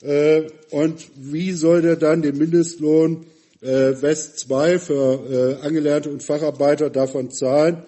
[0.00, 3.26] Äh, und wie soll der dann den Mindestlohn
[3.60, 7.82] äh, West 2 für äh, Angelernte und Facharbeiter davon zahlen,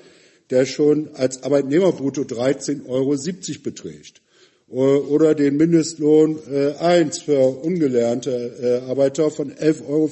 [0.51, 3.17] der schon als Arbeitnehmerbrutto 13,70 Euro
[3.63, 4.21] beträgt?
[4.69, 6.39] Oder den Mindestlohn
[6.79, 10.11] 1 für ungelernte Arbeiter von 11,05 Euro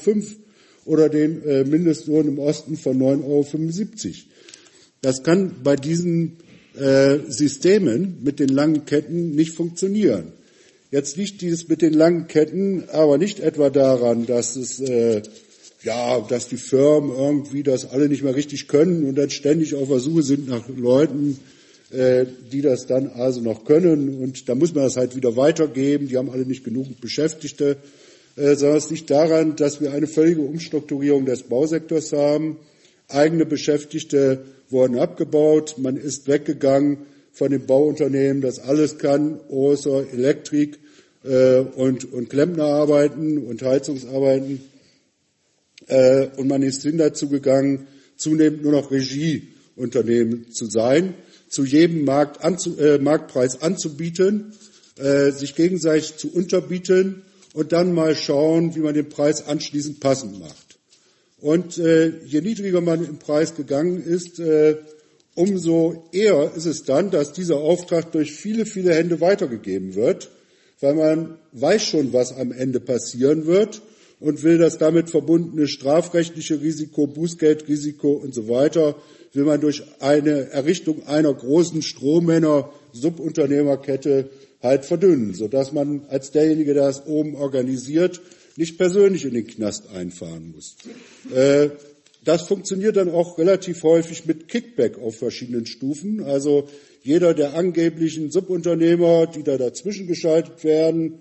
[0.84, 4.16] oder den Mindestlohn im Osten von 9,75 Euro.
[5.00, 6.38] Das kann bei diesen
[7.28, 10.32] Systemen mit den langen Ketten nicht funktionieren.
[10.90, 15.22] Jetzt liegt dieses mit den langen Ketten aber nicht etwa daran, dass es äh,
[15.82, 19.88] ja, dass die Firmen irgendwie das alle nicht mehr richtig können und dann ständig auf
[19.88, 21.38] der Suche sind nach Leuten,
[21.90, 24.20] äh, die das dann also noch können.
[24.20, 26.08] Und da muss man das halt wieder weitergeben.
[26.08, 27.76] Die haben alle nicht genug Beschäftigte.
[28.38, 32.56] Äh, sondern es liegt daran, dass wir eine völlige Umstrukturierung des Bausektors haben.
[33.08, 35.76] Eigene Beschäftigte wurden abgebaut.
[35.78, 36.98] Man ist weggegangen
[37.32, 40.78] von den Bauunternehmen, das alles kann, außer Elektrik
[41.24, 44.60] äh, und, und Klempnerarbeiten und Heizungsarbeiten.
[45.88, 47.86] Äh, und man ist hin dazu gegangen,
[48.16, 51.14] zunehmend nur noch Regieunternehmen zu sein,
[51.48, 54.52] zu jedem Markt anzu, äh, Marktpreis anzubieten,
[54.96, 57.22] äh, sich gegenseitig zu unterbieten
[57.54, 60.78] und dann mal schauen, wie man den Preis anschließend passend macht.
[61.40, 64.76] Und äh, je niedriger man im Preis gegangen ist, äh,
[65.34, 70.30] umso eher ist es dann, dass dieser Auftrag durch viele, viele Hände weitergegeben wird,
[70.80, 73.80] weil man weiß schon, was am Ende passieren wird
[74.20, 78.96] und will das damit verbundene strafrechtliche Risiko, Bußgeldrisiko und so weiter,
[79.32, 84.30] will man durch eine Errichtung einer großen Strohmänner Subunternehmerkette
[84.62, 88.20] halt verdünnen, sodass man als derjenige, der es oben organisiert,
[88.56, 90.76] nicht persönlich in den Knast einfahren muss.
[91.32, 91.70] Äh,
[92.24, 96.22] das funktioniert dann auch relativ häufig mit Kickback auf verschiedenen Stufen.
[96.24, 96.68] Also
[97.02, 101.20] jeder der angeblichen Subunternehmer, die da dazwischen geschaltet werden,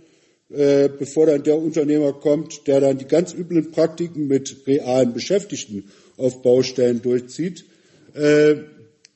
[0.49, 5.91] äh, bevor dann der Unternehmer kommt, der dann die ganz üblen Praktiken mit realen Beschäftigten
[6.15, 7.65] auf Baustellen durchzieht.
[8.13, 8.55] Äh,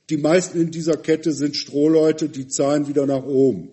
[0.09, 3.69] die meisten in dieser Kette sind Strohleute, die zahlen wieder nach oben.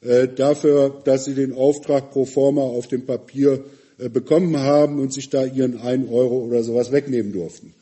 [0.00, 3.64] Äh, dafür, dass sie den Auftrag pro forma auf dem Papier
[4.12, 7.74] bekommen haben und sich da ihren einen Euro oder sowas wegnehmen durften.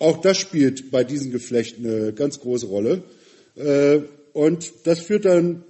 [0.00, 3.04] Auch das spielt bei diesen Geflechten eine ganz große Rolle.
[4.32, 5.62] Und das führt dann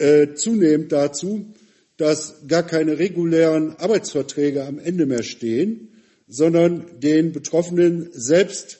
[0.00, 1.46] äh, zunehmend dazu,
[1.96, 5.88] dass gar keine regulären Arbeitsverträge am Ende mehr stehen,
[6.26, 8.78] sondern den Betroffenen selbst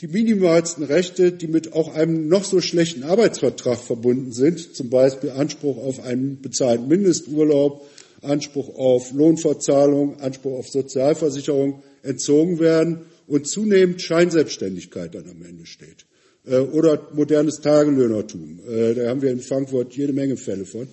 [0.00, 5.30] die minimalsten Rechte, die mit auch einem noch so schlechten Arbeitsvertrag verbunden sind, zum Beispiel
[5.30, 7.86] Anspruch auf einen bezahlten Mindesturlaub,
[8.22, 16.06] Anspruch auf Lohnverzahlung, Anspruch auf Sozialversicherung entzogen werden und zunehmend Scheinselbstständigkeit dann am Ende steht.
[16.48, 18.60] Äh, oder modernes Tagelöhnertum.
[18.66, 20.88] Äh, da haben wir in Frankfurt jede Menge Fälle von.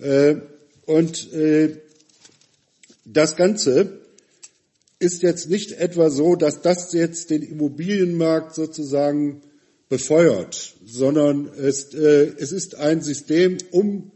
[0.00, 0.36] Äh,
[0.84, 1.28] und
[3.04, 4.00] das Ganze
[4.98, 9.42] ist jetzt nicht etwa so, dass das jetzt den Immobilienmarkt sozusagen
[9.88, 14.10] befeuert, sondern es, es ist ein System, um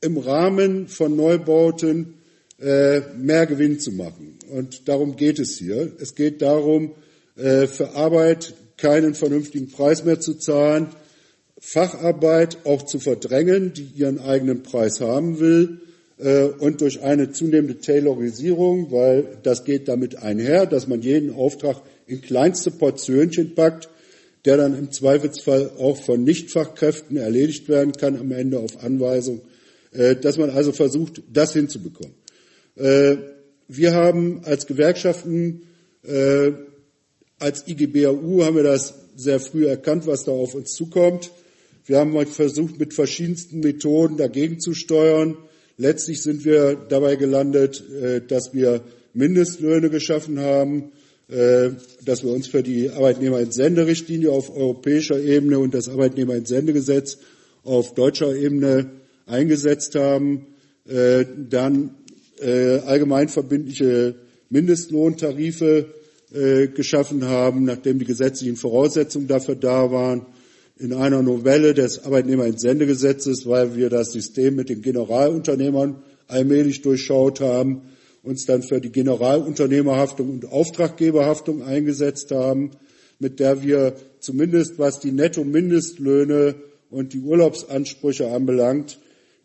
[0.00, 2.14] im Rahmen von Neubauten
[2.58, 4.38] mehr Gewinn zu machen.
[4.48, 5.92] Und darum geht es hier.
[5.98, 6.92] Es geht darum,
[7.34, 10.88] für Arbeit keinen vernünftigen Preis mehr zu zahlen,
[11.60, 15.80] Facharbeit auch zu verdrängen, die ihren eigenen Preis haben will,
[16.18, 21.80] äh, und durch eine zunehmende Taylorisierung, weil das geht damit einher, dass man jeden Auftrag
[22.08, 23.88] in kleinste Portionchen packt,
[24.44, 29.42] der dann im Zweifelsfall auch von Nichtfachkräften erledigt werden kann am Ende auf Anweisung,
[29.92, 32.14] äh, dass man also versucht, das hinzubekommen.
[32.74, 33.16] Äh,
[33.68, 35.62] wir haben als Gewerkschaften
[37.42, 41.32] als IGBAU haben wir das sehr früh erkannt, was da auf uns zukommt.
[41.84, 45.36] Wir haben versucht, mit verschiedensten Methoden dagegen zu steuern.
[45.76, 48.82] Letztlich sind wir dabei gelandet, äh, dass wir
[49.14, 50.92] Mindestlöhne geschaffen haben,
[51.28, 51.70] äh,
[52.04, 57.18] dass wir uns für die Arbeitnehmerentsendeриchtlinie auf europäischer Ebene und das Arbeitnehmerentsendegesetz
[57.64, 58.90] auf deutscher Ebene
[59.26, 60.46] eingesetzt haben,
[60.88, 61.96] äh, dann
[62.40, 64.16] allgemeinverbindliche
[64.50, 65.86] Mindestlohntarife
[66.34, 70.26] äh, geschaffen haben, nachdem die gesetzlichen Voraussetzungen dafür da waren,
[70.78, 77.82] in einer Novelle des Arbeitnehmerentsendegesetzes, weil wir das System mit den Generalunternehmern allmählich durchschaut haben,
[78.22, 82.70] uns dann für die Generalunternehmerhaftung und Auftraggeberhaftung eingesetzt haben,
[83.18, 86.54] mit der wir zumindest was die Netto-Mindestlöhne
[86.90, 88.98] und die Urlaubsansprüche anbelangt,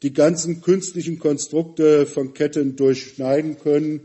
[0.03, 4.01] die ganzen künstlichen Konstrukte von Ketten durchschneiden können,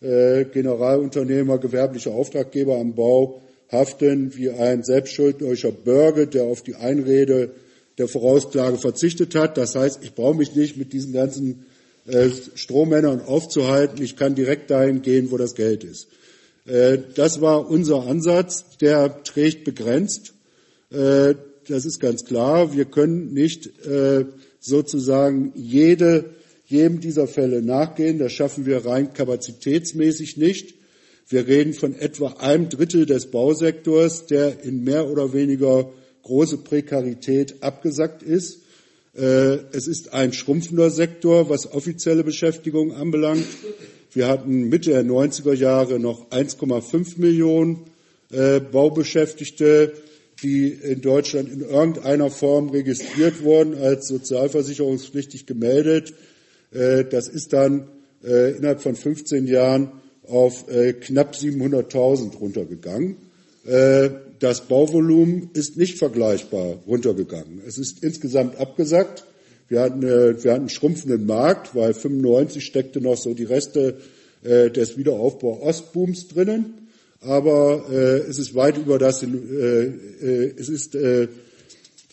[0.00, 3.40] Generalunternehmer, gewerblicher Auftraggeber am Bau
[3.70, 7.50] haften wie ein selbstschuldnerischer Bürger, der auf die Einrede
[7.98, 9.56] der Vorausklage verzichtet hat.
[9.56, 11.66] Das heißt, ich brauche mich nicht mit diesen ganzen
[12.06, 14.02] äh, Strohmännern aufzuhalten.
[14.02, 16.08] Ich kann direkt dahin gehen, wo das Geld ist.
[16.66, 18.76] Äh, das war unser Ansatz.
[18.80, 20.34] Der trägt begrenzt.
[20.90, 21.34] Äh,
[21.68, 22.74] das ist ganz klar.
[22.74, 24.26] Wir können nicht äh,
[24.60, 26.35] sozusagen jede,
[26.66, 28.18] jedem dieser Fälle nachgehen.
[28.18, 30.74] Das schaffen wir rein kapazitätsmäßig nicht.
[31.28, 35.90] Wir reden von etwa einem Drittel des Bausektors, der in mehr oder weniger
[36.22, 38.60] große Prekarität abgesackt ist.
[39.16, 43.46] Äh, es ist ein schrumpfender Sektor, was offizielle Beschäftigung anbelangt.
[44.12, 47.84] Wir hatten Mitte der 90er Jahre noch 1,5 Millionen
[48.30, 49.92] äh, Baubeschäftigte,
[50.42, 56.12] die in Deutschland in irgendeiner Form registriert wurden, als sozialversicherungspflichtig gemeldet.
[56.72, 57.88] Äh, das ist dann
[58.22, 59.92] innerhalb von 15 Jahren
[60.26, 63.18] auf knapp 700.000 runtergegangen.
[64.38, 67.62] Das Bauvolumen ist nicht vergleichbar runtergegangen.
[67.66, 69.24] Es ist insgesamt abgesackt.
[69.68, 73.96] Wir hatten, äh, wir hatten einen schrumpfenden Markt, weil 95 steckte noch so die Reste
[74.44, 76.88] äh, des Wiederaufbau Ostbooms drinnen.
[77.20, 81.28] Aber äh, es ist weit über das, äh, äh, es ist, äh,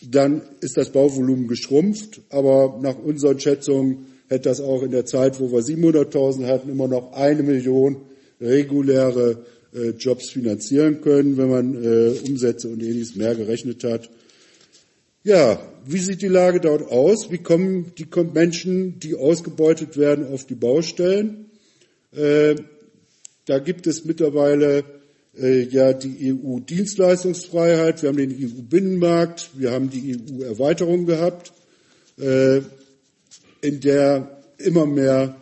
[0.02, 2.22] dann ist das Bauvolumen geschrumpft.
[2.30, 6.88] Aber nach unseren Schätzungen hätte das auch in der Zeit, wo wir 700.000 hatten, immer
[6.88, 7.96] noch eine Million
[8.40, 9.44] reguläre
[9.74, 14.10] äh, Jobs finanzieren können, wenn man äh, Umsätze und ähnliches mehr gerechnet hat.
[15.22, 17.30] Ja, wie sieht die Lage dort aus?
[17.30, 21.46] Wie kommen die Menschen, die ausgebeutet werden, auf die Baustellen?
[22.14, 22.56] Äh,
[23.46, 24.84] da gibt es mittlerweile
[25.38, 31.52] äh, ja die EU-Dienstleistungsfreiheit, wir haben den EU-Binnenmarkt, wir haben die EU-Erweiterung gehabt,
[32.18, 32.60] äh,
[33.64, 35.36] in der immer mehr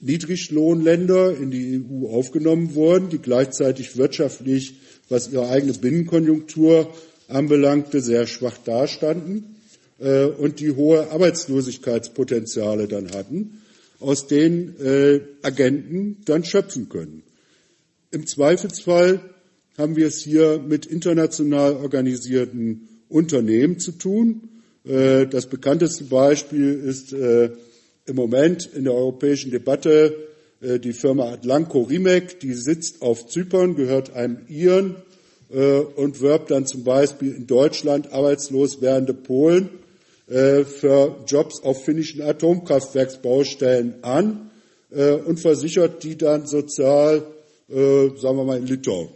[0.00, 4.74] Niedriglohnländer in die EU aufgenommen wurden, die gleichzeitig wirtschaftlich,
[5.08, 6.92] was ihre eigene Binnenkonjunktur
[7.28, 9.56] anbelangte, sehr schwach dastanden
[10.00, 13.62] äh, und die hohe Arbeitslosigkeitspotenziale dann hatten,
[14.00, 17.22] aus denen äh, Agenten dann schöpfen können.
[18.10, 19.20] Im Zweifelsfall
[19.78, 24.48] haben wir es hier mit international organisierten Unternehmen zu tun.
[24.84, 27.50] Äh, das bekannteste Beispiel ist äh,
[28.06, 30.14] im Moment in der europäischen Debatte
[30.60, 34.96] äh, die Firma Atlanco Rimek, die sitzt auf Zypern, gehört einem Iren
[35.96, 39.68] und wirbt dann zum Beispiel in Deutschland arbeitslos werdende Polen
[40.26, 44.50] für Jobs auf finnischen Atomkraftwerksbaustellen an
[44.88, 47.26] und versichert die dann sozial,
[47.68, 49.10] sagen wir mal, in Litauen.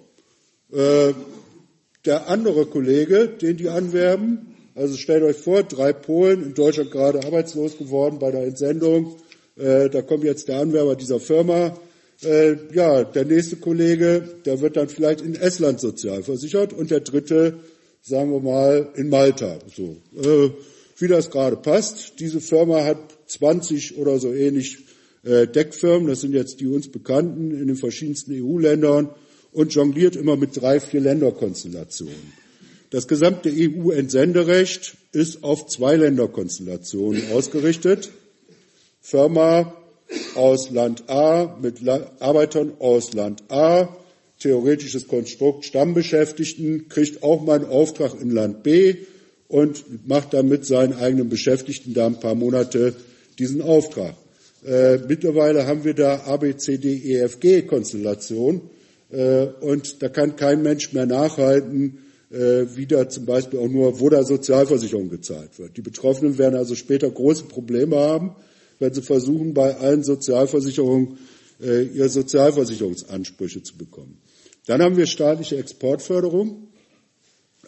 [2.05, 7.25] Der andere Kollege, den die anwerben, also stellt euch vor, drei Polen in Deutschland gerade
[7.25, 9.17] arbeitslos geworden bei der Entsendung.
[9.57, 11.75] da kommt jetzt der Anwerber dieser Firma,
[12.23, 17.59] äh, ja, der nächste Kollege, der wird dann vielleicht in Estland sozialversichert und der dritte,
[18.01, 19.59] sagen wir mal, in Malta.
[19.75, 20.51] So, äh,
[20.99, 22.19] wie das gerade passt.
[22.21, 24.79] Diese Firma hat 20 oder so ähnlich
[25.25, 29.11] äh, Deckfirmen, das sind jetzt die uns bekannten in den verschiedensten EU-Ländern
[29.53, 32.46] und jongliert immer mit drei, vier Länderkonstellationen.
[32.91, 38.11] Das gesamte EU-Entsenderecht ist auf zwei Länderkonstellationen ausgerichtet.
[39.01, 39.75] Firma
[40.37, 41.81] aus Land A mit
[42.21, 43.89] Arbeitern aus Land A,
[44.39, 48.97] theoretisches Konstrukt Stammbeschäftigten, kriegt auch mal einen Auftrag in Land B
[49.49, 52.95] und macht dann mit seinen eigenen Beschäftigten da ein paar Monate
[53.39, 54.15] diesen Auftrag.
[54.65, 58.61] Äh, mittlerweile haben wir da A, B, C, D, E, F, G Konstellation
[59.11, 61.99] äh, und da kann kein Mensch mehr nachhalten,
[62.31, 65.77] äh, wie da zum Beispiel auch nur, wo da Sozialversicherung gezahlt wird.
[65.77, 68.37] Die Betroffenen werden also später große Probleme haben,
[68.79, 71.19] wenn sie versuchen, bei allen Sozialversicherungen
[71.61, 74.19] äh, ihre Sozialversicherungsansprüche zu bekommen.
[74.67, 76.69] Dann haben wir staatliche Exportförderung.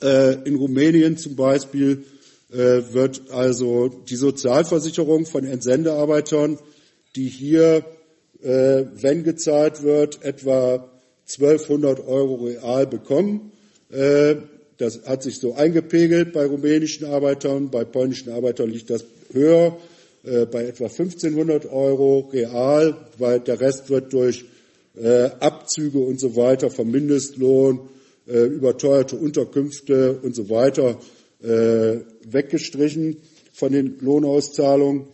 [0.03, 2.05] Äh, in Rumänien zum Beispiel
[2.51, 6.59] äh, wird also die Sozialversicherung von Entsendearbeitern,
[7.17, 7.85] die hier,
[8.43, 10.89] äh, wenn gezahlt wird, etwa
[11.27, 13.53] 1200 Euro real bekommen.
[13.91, 14.37] Äh,
[14.77, 19.77] das hat sich so eingepegelt bei rumänischen Arbeitern, bei polnischen Arbeitern liegt das höher.
[20.25, 24.45] Äh, bei etwa 1500 Euro real, weil der Rest wird durch
[24.97, 27.81] äh, Abzüge und so weiter vom Mindestlohn,
[28.31, 30.99] überteuerte Unterkünfte und so weiter
[31.41, 33.17] weggestrichen
[33.55, 35.05] von den Lohnauszahlungen.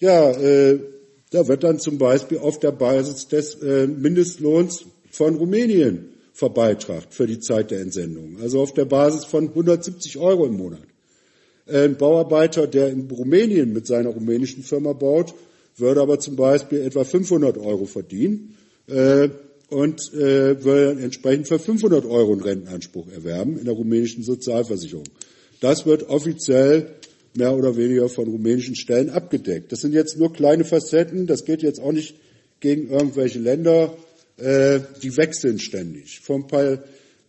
[0.00, 7.26] Ja, da wird dann zum Beispiel auf der Basis des Mindestlohns von Rumänien verbeitragt für
[7.26, 8.36] die Zeit der Entsendung.
[8.40, 10.86] Also auf der Basis von 170 Euro im Monat.
[11.66, 15.34] Ein Bauarbeiter, der in Rumänien mit seiner rumänischen Firma baut,
[15.76, 18.54] würde aber zum Beispiel etwa 500 Euro verdienen.
[18.86, 19.30] Äh,
[19.68, 25.04] und äh, würde entsprechend für 500 Euro einen Rentenanspruch erwerben in der rumänischen Sozialversicherung.
[25.60, 26.94] Das wird offiziell
[27.34, 29.72] mehr oder weniger von rumänischen Stellen abgedeckt.
[29.72, 31.26] Das sind jetzt nur kleine Facetten.
[31.26, 32.14] Das geht jetzt auch nicht
[32.60, 33.92] gegen irgendwelche Länder.
[34.38, 36.20] Äh, die wechseln ständig.
[36.20, 36.78] Vor, paar,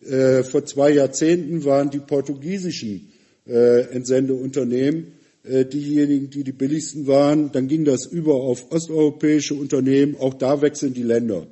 [0.05, 3.12] äh, vor zwei Jahrzehnten waren die portugiesischen
[3.47, 7.51] äh, Entsendeunternehmen äh, diejenigen, die die billigsten waren.
[7.51, 10.18] Dann ging das über auf osteuropäische Unternehmen.
[10.20, 11.47] Auch da wechseln die Länder.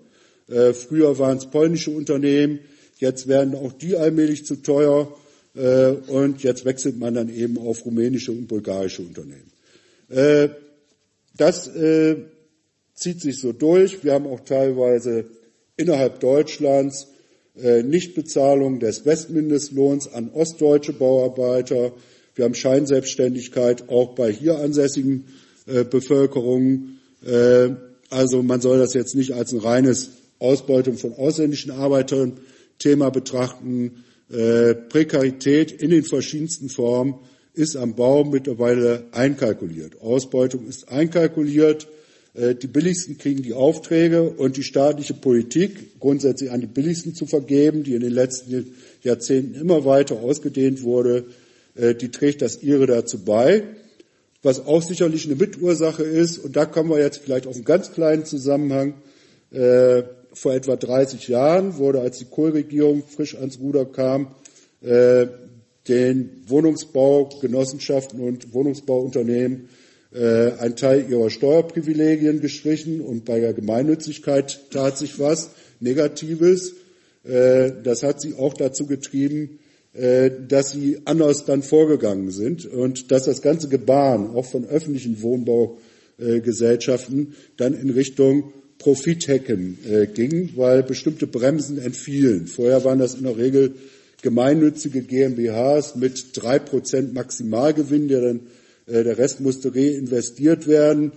[0.47, 2.59] Äh, früher waren es polnische Unternehmen.
[2.99, 5.11] Jetzt werden auch die allmählich zu teuer.
[5.55, 9.49] Und jetzt wechselt man dann eben auf rumänische und bulgarische Unternehmen.
[11.35, 11.71] Das
[12.93, 14.03] zieht sich so durch.
[14.03, 15.25] Wir haben auch teilweise
[15.77, 17.07] innerhalb Deutschlands
[17.55, 21.91] Nichtbezahlung des Westmindestlohns an ostdeutsche Bauarbeiter.
[22.35, 25.25] Wir haben Scheinselbstständigkeit auch bei hier ansässigen
[25.65, 26.99] äh, Bevölkerungen.
[27.25, 27.69] Äh,
[28.11, 32.39] also man soll das jetzt nicht als ein reines Ausbeutung von ausländischen Arbeitern
[32.77, 34.03] Thema betrachten.
[34.31, 37.15] Äh, Prekarität in den verschiedensten Formen
[37.53, 39.99] ist am Bau mittlerweile einkalkuliert.
[39.99, 41.87] Ausbeutung ist einkalkuliert.
[42.37, 47.25] Äh, die Billigsten kriegen die Aufträge und die staatliche Politik, grundsätzlich an die Billigsten zu
[47.25, 51.25] vergeben, die in den letzten Jahrzehnten immer weiter ausgedehnt wurde,
[51.75, 53.63] äh, die trägt das ihre dazu bei.
[54.43, 57.91] Was auch sicherlich eine Mitursache ist, und da kommen wir jetzt vielleicht auf einen ganz
[57.91, 58.93] kleinen Zusammenhang,
[59.51, 64.35] äh, vor etwa 30 Jahren wurde, als die Kohlregierung frisch ans Ruder kam,
[64.83, 69.67] den Wohnungsbaugenossenschaften und Wohnungsbauunternehmen
[70.13, 76.73] äh, ein Teil ihrer Steuerprivilegien gestrichen und bei der Gemeinnützigkeit tat sich was Negatives.
[77.23, 79.59] Äh, das hat sie auch dazu getrieben,
[79.93, 85.21] äh, dass sie anders dann vorgegangen sind und dass das ganze Gebaren auch von öffentlichen
[85.21, 92.47] Wohnbaugesellschaften dann in Richtung Profithecken äh, ging, weil bestimmte Bremsen entfielen.
[92.47, 93.73] Vorher waren das in der Regel
[94.21, 98.39] gemeinnützige GmbHs mit drei Prozent Maximalgewinn, der dann
[98.87, 101.11] der Rest musste reinvestiert werden.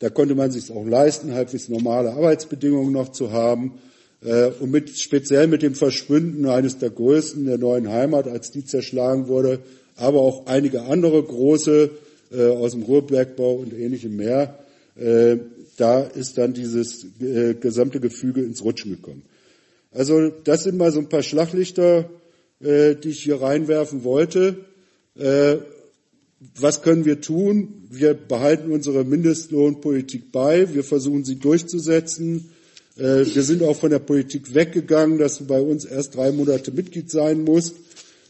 [0.00, 3.74] Da konnte man sich auch leisten, halbwegs normale Arbeitsbedingungen noch zu haben.
[4.22, 8.64] Äh, und mit, speziell mit dem Verschwinden eines der größten der neuen Heimat, als die
[8.64, 9.60] zerschlagen wurde,
[9.96, 11.90] aber auch einige andere große
[12.32, 14.58] äh, aus dem Ruhrbergbau und ähnlichem mehr,
[14.96, 15.36] äh,
[15.76, 19.22] da ist dann dieses äh, gesamte Gefüge ins Rutschen gekommen.
[19.92, 22.08] Also das sind mal so ein paar Schlaglichter,
[22.60, 24.64] äh, die ich hier reinwerfen wollte.
[26.58, 27.84] Was können wir tun?
[27.90, 30.72] Wir behalten unsere Mindestlohnpolitik bei.
[30.72, 32.50] Wir versuchen sie durchzusetzen.
[32.96, 36.72] Äh, wir sind auch von der Politik weggegangen, dass du bei uns erst drei Monate
[36.72, 37.74] Mitglied sein musst,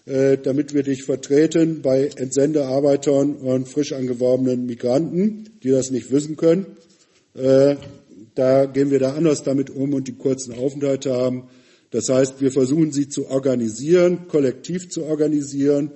[0.07, 6.37] äh, damit wir dich vertreten bei Entsendearbeitern und frisch angeworbenen Migranten, die das nicht wissen
[6.37, 6.67] können.
[7.35, 7.77] Äh,
[8.35, 11.45] da gehen wir da anders damit um und die kurzen Aufenthalte haben.
[11.93, 15.93] Das heißt, wir versuchen sie zu organisieren, kollektiv zu organisieren,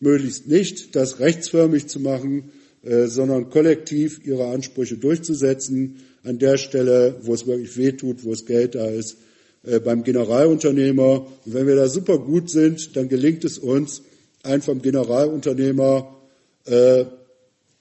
[0.00, 2.50] möglichst nicht das rechtsförmig zu machen,
[2.82, 8.74] sondern kollektiv ihre Ansprüche durchzusetzen an der Stelle, wo es wirklich wehtut, wo es Geld
[8.74, 9.16] da ist,
[9.62, 11.26] äh, beim Generalunternehmer.
[11.44, 14.02] Und wenn wir da super gut sind, dann gelingt es uns,
[14.42, 16.16] einen vom Generalunternehmer
[16.64, 17.04] äh,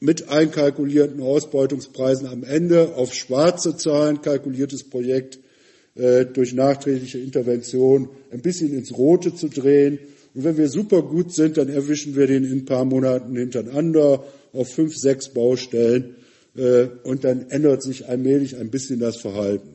[0.01, 5.39] mit einkalkulierten Ausbeutungspreisen am Ende auf schwarze Zahlen kalkuliertes Projekt
[5.95, 9.99] äh, durch nachträgliche Intervention ein bisschen ins Rote zu drehen.
[10.34, 14.23] Und wenn wir super gut sind, dann erwischen wir den in ein paar Monaten hintereinander
[14.53, 16.15] auf fünf, sechs Baustellen
[16.55, 19.69] äh, und dann ändert sich allmählich ein bisschen das Verhalten.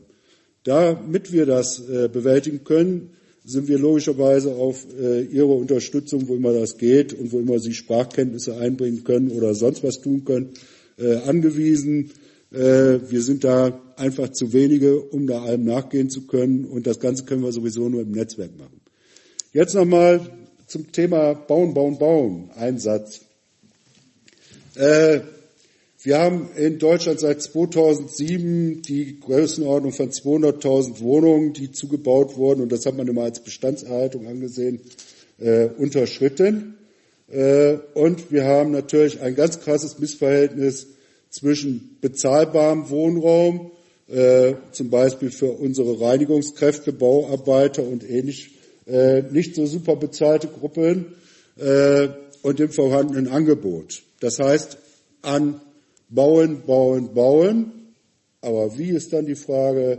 [0.64, 3.10] Damit wir das äh, bewältigen können,
[3.44, 7.74] sind wir logischerweise auf äh, Ihre Unterstützung, wo immer das geht und wo immer Sie
[7.74, 10.50] Sprachkenntnisse einbringen können oder sonst was tun können,
[11.26, 12.12] angewiesen.
[12.50, 17.24] Wir sind da einfach zu wenige, um da allem nachgehen zu können und das Ganze
[17.24, 18.80] können wir sowieso nur im Netzwerk machen.
[19.52, 20.20] Jetzt nochmal
[20.74, 22.50] zum Thema Bauen, Bauen, Bauen.
[22.56, 23.20] Ein Satz.
[24.74, 32.72] Wir haben in Deutschland seit 2007 die Größenordnung von 200.000 Wohnungen, die zugebaut wurden, und
[32.72, 34.80] das hat man immer als Bestandserhaltung angesehen,
[35.38, 36.76] äh, unterschritten.
[37.30, 40.88] Äh, und wir haben natürlich ein ganz krasses Missverhältnis
[41.30, 43.70] zwischen bezahlbarem Wohnraum,
[44.08, 48.53] äh, zum Beispiel für unsere Reinigungskräfte, Bauarbeiter und ähnlich,
[48.86, 51.14] äh, nicht so super bezahlte Gruppen,
[51.56, 52.08] äh,
[52.42, 54.02] und dem vorhandenen Angebot.
[54.20, 54.76] Das heißt,
[55.22, 55.60] an
[56.10, 57.72] bauen, bauen, bauen.
[58.42, 59.98] Aber wie ist dann die Frage,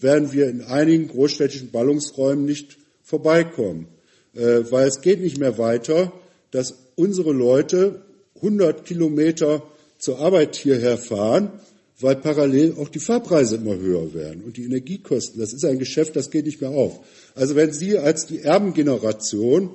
[0.00, 3.88] werden wir in einigen großstädtischen Ballungsräumen nicht vorbeikommen?
[4.34, 6.12] Äh, weil es geht nicht mehr weiter,
[6.50, 8.00] dass unsere Leute
[8.36, 9.62] 100 Kilometer
[9.98, 11.52] zur Arbeit hierher fahren,
[12.00, 15.38] weil parallel auch die Fahrpreise immer höher werden und die Energiekosten.
[15.40, 17.00] Das ist ein Geschäft, das geht nicht mehr auf.
[17.34, 19.70] Also wenn Sie als die Erbengeneration,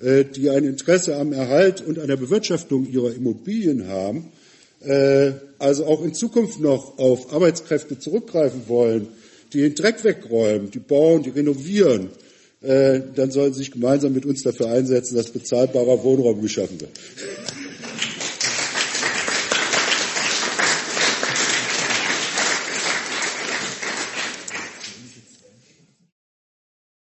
[0.00, 4.32] äh, die ein Interesse am Erhalt und an der Bewirtschaftung Ihrer Immobilien haben,
[4.80, 9.08] äh, also auch in Zukunft noch auf Arbeitskräfte zurückgreifen wollen,
[9.52, 12.10] die den Dreck wegräumen, die bauen, die renovieren,
[12.62, 16.90] äh, dann sollen Sie sich gemeinsam mit uns dafür einsetzen, dass bezahlbarer Wohnraum geschaffen wird.